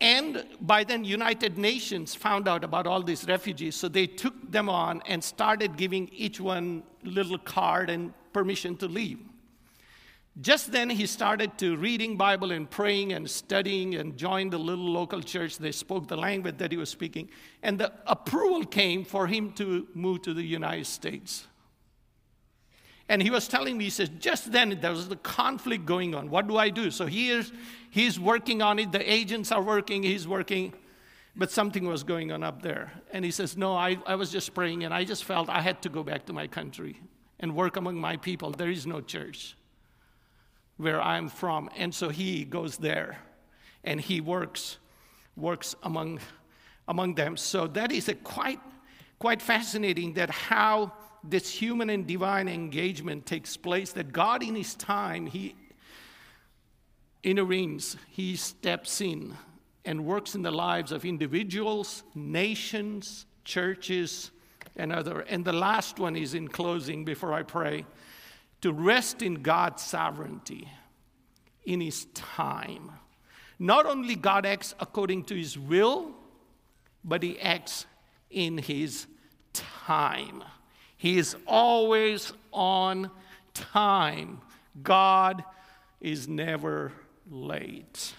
And 0.00 0.46
by 0.62 0.84
then, 0.84 1.04
United 1.04 1.58
Nations 1.58 2.14
found 2.14 2.48
out 2.48 2.64
about 2.64 2.86
all 2.86 3.02
these 3.02 3.26
refugees, 3.26 3.76
so 3.76 3.86
they 3.86 4.06
took 4.06 4.50
them 4.50 4.68
on 4.68 5.02
and 5.06 5.22
started 5.22 5.76
giving 5.76 6.08
each 6.08 6.40
one 6.40 6.82
little 7.04 7.38
card 7.38 7.90
and 7.90 8.14
permission 8.32 8.76
to 8.78 8.88
leave. 8.88 9.18
Just 10.40 10.72
then, 10.72 10.88
he 10.88 11.04
started 11.04 11.58
to 11.58 11.76
reading 11.76 12.16
Bible 12.16 12.50
and 12.50 12.70
praying 12.70 13.12
and 13.12 13.28
studying 13.28 13.96
and 13.96 14.16
joined 14.16 14.52
the 14.52 14.58
little 14.58 14.90
local 14.90 15.20
church. 15.20 15.58
They 15.58 15.72
spoke 15.72 16.08
the 16.08 16.16
language 16.16 16.56
that 16.58 16.70
he 16.70 16.78
was 16.78 16.88
speaking, 16.88 17.28
and 17.62 17.78
the 17.78 17.92
approval 18.06 18.64
came 18.64 19.04
for 19.04 19.26
him 19.26 19.52
to 19.54 19.86
move 19.92 20.22
to 20.22 20.32
the 20.32 20.42
United 20.42 20.86
States. 20.86 21.46
And 23.10 23.20
he 23.20 23.28
was 23.28 23.48
telling 23.48 23.76
me, 23.76 23.84
he 23.84 23.90
says, 23.90 24.08
just 24.20 24.52
then 24.52 24.78
there 24.80 24.92
was 24.92 25.08
the 25.08 25.16
conflict 25.16 25.84
going 25.84 26.14
on. 26.14 26.30
What 26.30 26.46
do 26.46 26.56
I 26.56 26.70
do? 26.70 26.92
So 26.92 27.06
he 27.06 27.30
is, 27.30 27.50
he's 27.90 28.20
working 28.20 28.62
on 28.62 28.78
it. 28.78 28.92
The 28.92 29.12
agents 29.12 29.50
are 29.50 29.60
working, 29.60 30.04
he's 30.04 30.28
working. 30.28 30.72
But 31.34 31.50
something 31.50 31.88
was 31.88 32.04
going 32.04 32.30
on 32.30 32.44
up 32.44 32.62
there. 32.62 32.92
And 33.12 33.24
he 33.24 33.32
says, 33.32 33.56
No, 33.56 33.74
I, 33.74 33.98
I 34.06 34.14
was 34.14 34.30
just 34.30 34.54
praying 34.54 34.84
and 34.84 34.94
I 34.94 35.02
just 35.02 35.24
felt 35.24 35.48
I 35.48 35.60
had 35.60 35.82
to 35.82 35.88
go 35.88 36.04
back 36.04 36.24
to 36.26 36.32
my 36.32 36.46
country 36.46 37.00
and 37.40 37.56
work 37.56 37.76
among 37.76 37.96
my 37.96 38.16
people. 38.16 38.52
There 38.52 38.70
is 38.70 38.86
no 38.86 39.00
church 39.00 39.56
where 40.76 41.02
I'm 41.02 41.28
from. 41.28 41.68
And 41.76 41.92
so 41.92 42.10
he 42.10 42.44
goes 42.44 42.76
there 42.76 43.18
and 43.82 44.00
he 44.00 44.20
works, 44.20 44.78
works 45.34 45.74
among, 45.82 46.20
among 46.86 47.16
them. 47.16 47.36
So 47.36 47.66
that 47.66 47.90
is 47.90 48.08
a 48.08 48.14
quite, 48.14 48.60
quite 49.18 49.42
fascinating 49.42 50.12
that 50.12 50.30
how 50.30 50.92
this 51.22 51.50
human 51.50 51.90
and 51.90 52.06
divine 52.06 52.48
engagement 52.48 53.26
takes 53.26 53.56
place, 53.56 53.92
that 53.92 54.12
God 54.12 54.42
in 54.42 54.54
His 54.54 54.74
time, 54.74 55.26
He 55.26 55.54
intervenes, 57.22 57.96
He 58.08 58.36
steps 58.36 59.00
in 59.00 59.36
and 59.84 60.04
works 60.04 60.34
in 60.34 60.42
the 60.42 60.50
lives 60.50 60.92
of 60.92 61.04
individuals, 61.04 62.02
nations, 62.14 63.26
churches, 63.44 64.30
and 64.76 64.92
other. 64.92 65.20
And 65.20 65.44
the 65.44 65.52
last 65.52 65.98
one 65.98 66.16
is 66.16 66.34
in 66.34 66.48
closing 66.48 67.04
before 67.04 67.32
I 67.32 67.42
pray 67.42 67.86
to 68.60 68.72
rest 68.72 69.22
in 69.22 69.42
God's 69.42 69.82
sovereignty 69.82 70.68
in 71.64 71.80
His 71.80 72.06
time. 72.14 72.92
Not 73.58 73.84
only 73.86 74.14
God 74.14 74.46
acts 74.46 74.74
according 74.80 75.24
to 75.24 75.34
His 75.34 75.58
will, 75.58 76.14
but 77.04 77.22
He 77.22 77.38
acts 77.40 77.86
in 78.30 78.58
His 78.58 79.06
time. 79.52 80.42
He 81.00 81.16
is 81.16 81.34
always 81.46 82.34
on 82.52 83.10
time. 83.54 84.42
God 84.82 85.42
is 85.98 86.28
never 86.28 86.92
late. 87.30 88.12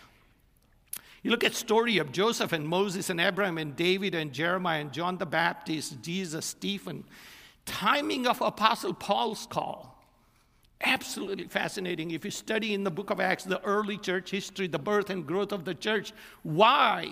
You 1.21 1.29
look 1.29 1.43
at 1.43 1.53
story 1.53 1.99
of 1.99 2.11
Joseph 2.11 2.53
and 2.53 2.67
Moses 2.67 3.11
and 3.11 3.21
Abraham 3.21 3.59
and 3.59 3.75
David 3.75 4.15
and 4.15 4.33
Jeremiah 4.33 4.81
and 4.81 4.91
John 4.91 5.19
the 5.19 5.27
Baptist, 5.27 6.01
Jesus, 6.01 6.43
Stephen. 6.43 7.03
Timing 7.67 8.25
of 8.25 8.41
Apostle 8.41 8.95
Paul's 8.95 9.45
call. 9.45 10.03
Absolutely 10.83 11.45
fascinating. 11.45 12.09
If 12.09 12.25
you 12.25 12.31
study 12.31 12.73
in 12.73 12.83
the 12.83 12.89
book 12.89 13.11
of 13.11 13.19
Acts 13.19 13.43
the 13.43 13.61
early 13.61 13.99
church 13.99 14.31
history, 14.31 14.65
the 14.65 14.79
birth 14.79 15.11
and 15.11 15.27
growth 15.27 15.51
of 15.51 15.65
the 15.65 15.75
church, 15.75 16.13
why 16.41 17.11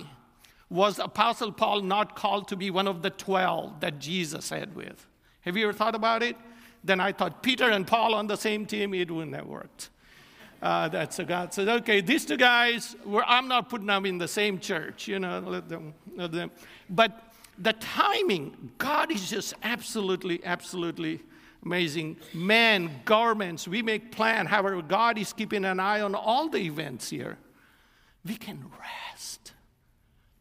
was 0.68 0.98
Apostle 0.98 1.52
Paul 1.52 1.82
not 1.82 2.16
called 2.16 2.48
to 2.48 2.56
be 2.56 2.72
one 2.72 2.88
of 2.88 3.04
the 3.04 3.12
12 3.12 3.82
that 3.82 4.00
Jesus 4.00 4.50
had 4.50 4.76
with? 4.76 5.06
Have 5.50 5.58
you 5.58 5.64
ever 5.64 5.74
thought 5.74 5.96
about 5.96 6.22
it? 6.22 6.36
Then 6.84 7.00
I 7.00 7.12
thought 7.12 7.42
Peter 7.42 7.72
and 7.72 7.88
Paul 7.88 8.14
on 8.14 8.28
the 8.28 8.36
same 8.36 8.68
team, 8.68 8.94
it 8.94 9.10
wouldn't 9.10 9.36
have 9.36 9.48
worked. 9.48 9.90
Uh, 10.62 10.90
that's 10.90 11.16
so 11.16 11.26
God 11.26 11.56
said, 11.56 11.68
okay, 11.68 12.02
these 12.02 12.24
two 12.24 12.38
guys, 12.38 12.96
I'm 13.26 13.48
not 13.48 13.68
putting 13.68 13.88
them 13.88 14.06
in 14.06 14.20
the 14.20 14.28
same 14.28 14.60
church, 14.60 15.08
you 15.08 15.18
know, 15.18 15.40
let 15.40 15.68
them, 15.68 15.96
let 16.16 16.32
them. 16.32 16.52
But 16.88 17.34
the 17.58 17.74
timing, 17.74 18.74
God 18.78 19.12
is 19.12 19.28
just 19.28 19.56
absolutely, 19.64 20.40
absolutely 20.46 21.20
amazing. 21.66 22.18
Man, 22.32 22.92
governments, 23.06 23.68
we 23.68 23.82
make 23.82 24.12
plan. 24.12 24.46
However, 24.46 24.84
God 24.84 25.18
is 25.18 25.34
keeping 25.34 25.66
an 25.66 25.80
eye 25.80 26.02
on 26.02 26.14
all 26.14 26.48
the 26.48 26.60
events 26.60 27.10
here. 27.10 27.40
We 28.24 28.36
can 28.36 28.70
rest. 28.80 29.54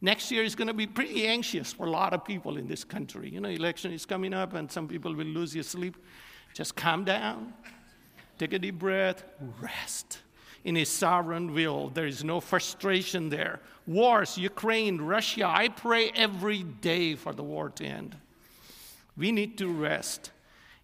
Next 0.01 0.31
year 0.31 0.45
is 0.45 0.55
going 0.55 0.69
to 0.69 0.75
be 0.75 0.87
pretty 0.87 1.27
anxious 1.27 1.73
for 1.73 1.87
a 1.87 1.91
lot 1.91 2.13
of 2.13 2.25
people 2.25 2.57
in 2.57 2.69
this 2.69 2.85
country. 2.85 3.31
You 3.31 3.41
know, 3.41 3.49
election 3.49 3.93
is 3.93 4.07
coming 4.07 4.33
up, 4.33 4.55
and 4.55 4.71
some 4.71 4.87
people 4.87 5.13
will 5.13 5.27
lose 5.27 5.53
their 5.53 5.65
sleep. 5.65 5.97
Just 6.55 6.77
calm 6.77 7.05
down, 7.05 7.53
take 8.39 8.53
a 8.53 8.59
deep 8.59 8.79
breath, 8.79 9.25
rest 9.61 10.21
in 10.65 10.77
His 10.77 10.89
sovereign 10.89 11.53
will. 11.53 11.89
There 11.89 12.07
is 12.07 12.23
no 12.23 12.41
frustration 12.41 13.29
there. 13.29 13.61
Wars, 13.87 14.39
Ukraine, 14.39 15.01
Russia, 15.01 15.47
I 15.47 15.69
pray 15.69 16.11
every 16.15 16.63
day 16.63 17.15
for 17.15 17.33
the 17.33 17.43
war 17.43 17.71
to 17.71 17.85
end. 17.85 18.17
We 19.17 19.33
need 19.33 19.59
to 19.59 19.69
rest 19.69 20.31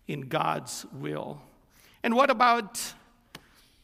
in 0.09 0.23
God's 0.23 0.87
will. 0.93 1.41
And 2.03 2.15
what 2.15 2.31
about 2.31 2.95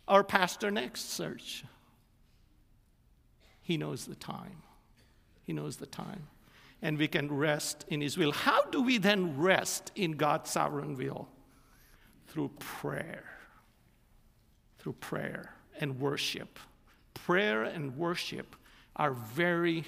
our 0.09 0.25
pastor 0.25 0.71
next 0.71 1.13
search? 1.13 1.65
He 3.63 3.77
knows 3.77 4.07
the 4.07 4.17
time. 4.17 4.63
He 5.51 5.55
knows 5.55 5.79
the 5.79 5.87
time. 5.87 6.29
And 6.81 6.97
we 6.97 7.09
can 7.09 7.27
rest 7.29 7.85
in 7.89 8.01
His 8.01 8.17
will. 8.17 8.31
How 8.31 8.63
do 8.67 8.83
we 8.83 8.99
then 8.99 9.37
rest 9.37 9.91
in 9.97 10.13
God's 10.13 10.49
sovereign 10.49 10.95
will? 10.95 11.27
Through 12.29 12.53
prayer. 12.61 13.25
Through 14.79 14.93
prayer 14.93 15.53
and 15.81 15.99
worship. 15.99 16.61
Prayer 17.15 17.65
and 17.65 17.97
worship 17.97 18.55
are 18.95 19.13
very 19.13 19.87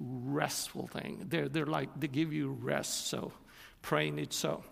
restful 0.00 0.86
thing. 0.86 1.26
They're, 1.28 1.50
they're 1.50 1.66
like, 1.66 1.90
they 2.00 2.08
give 2.08 2.32
you 2.32 2.52
rest. 2.52 3.08
So 3.08 3.30
praying 3.82 4.18
it 4.18 4.32
so. 4.32 4.64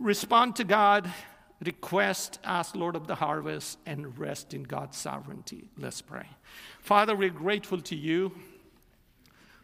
Respond 0.00 0.56
to 0.56 0.64
God, 0.64 1.08
request, 1.64 2.40
ask 2.42 2.74
Lord 2.74 2.96
of 2.96 3.06
the 3.06 3.14
harvest, 3.14 3.78
and 3.86 4.18
rest 4.18 4.52
in 4.52 4.64
God's 4.64 4.98
sovereignty. 4.98 5.68
Let's 5.78 6.02
pray. 6.02 6.26
Father, 6.80 7.14
we're 7.14 7.30
grateful 7.30 7.80
to 7.82 7.94
you 7.94 8.32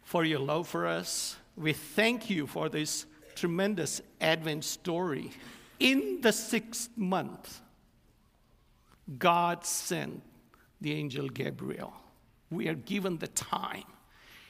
for 0.09 0.25
your 0.25 0.39
love 0.39 0.67
for 0.67 0.87
us. 0.87 1.37
We 1.55 1.71
thank 1.71 2.31
you 2.31 2.47
for 2.47 2.67
this 2.67 3.05
tremendous 3.35 4.01
Advent 4.19 4.65
story. 4.65 5.29
In 5.79 6.21
the 6.21 6.31
sixth 6.31 6.89
month, 6.97 7.61
God 9.19 9.63
sent 9.63 10.23
the 10.81 10.93
angel 10.93 11.29
Gabriel. 11.29 11.93
We 12.49 12.69
are 12.69 12.73
given 12.73 13.19
the 13.19 13.27
time. 13.27 13.83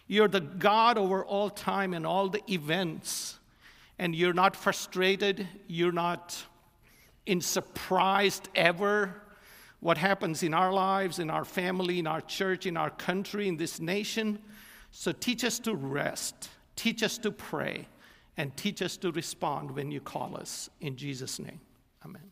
You're 0.07 0.29
the 0.29 0.39
God 0.39 0.97
over 0.97 1.25
all 1.25 1.49
time 1.49 1.93
and 1.93 2.07
all 2.07 2.29
the 2.29 2.41
events, 2.49 3.37
and 3.97 4.15
you're 4.15 4.31
not 4.31 4.55
frustrated, 4.55 5.45
you're 5.67 5.91
not 5.91 6.41
in 7.25 7.41
surprised 7.41 8.47
ever 8.55 9.23
what 9.81 9.97
happens 9.97 10.41
in 10.41 10.53
our 10.53 10.71
lives, 10.71 11.19
in 11.19 11.29
our 11.29 11.43
family, 11.43 11.99
in 11.99 12.07
our 12.07 12.21
church, 12.21 12.65
in 12.65 12.77
our 12.77 12.91
country, 12.91 13.49
in 13.49 13.57
this 13.57 13.81
nation. 13.81 14.39
So 14.91 15.11
teach 15.11 15.43
us 15.43 15.59
to 15.59 15.75
rest, 15.75 16.49
teach 16.75 17.03
us 17.03 17.17
to 17.19 17.31
pray, 17.31 17.87
and 18.37 18.55
teach 18.55 18.81
us 18.81 18.97
to 18.97 19.11
respond 19.11 19.71
when 19.71 19.91
you 19.91 19.99
call 19.99 20.37
us. 20.37 20.69
In 20.81 20.95
Jesus' 20.95 21.39
name, 21.39 21.59
amen. 22.05 22.31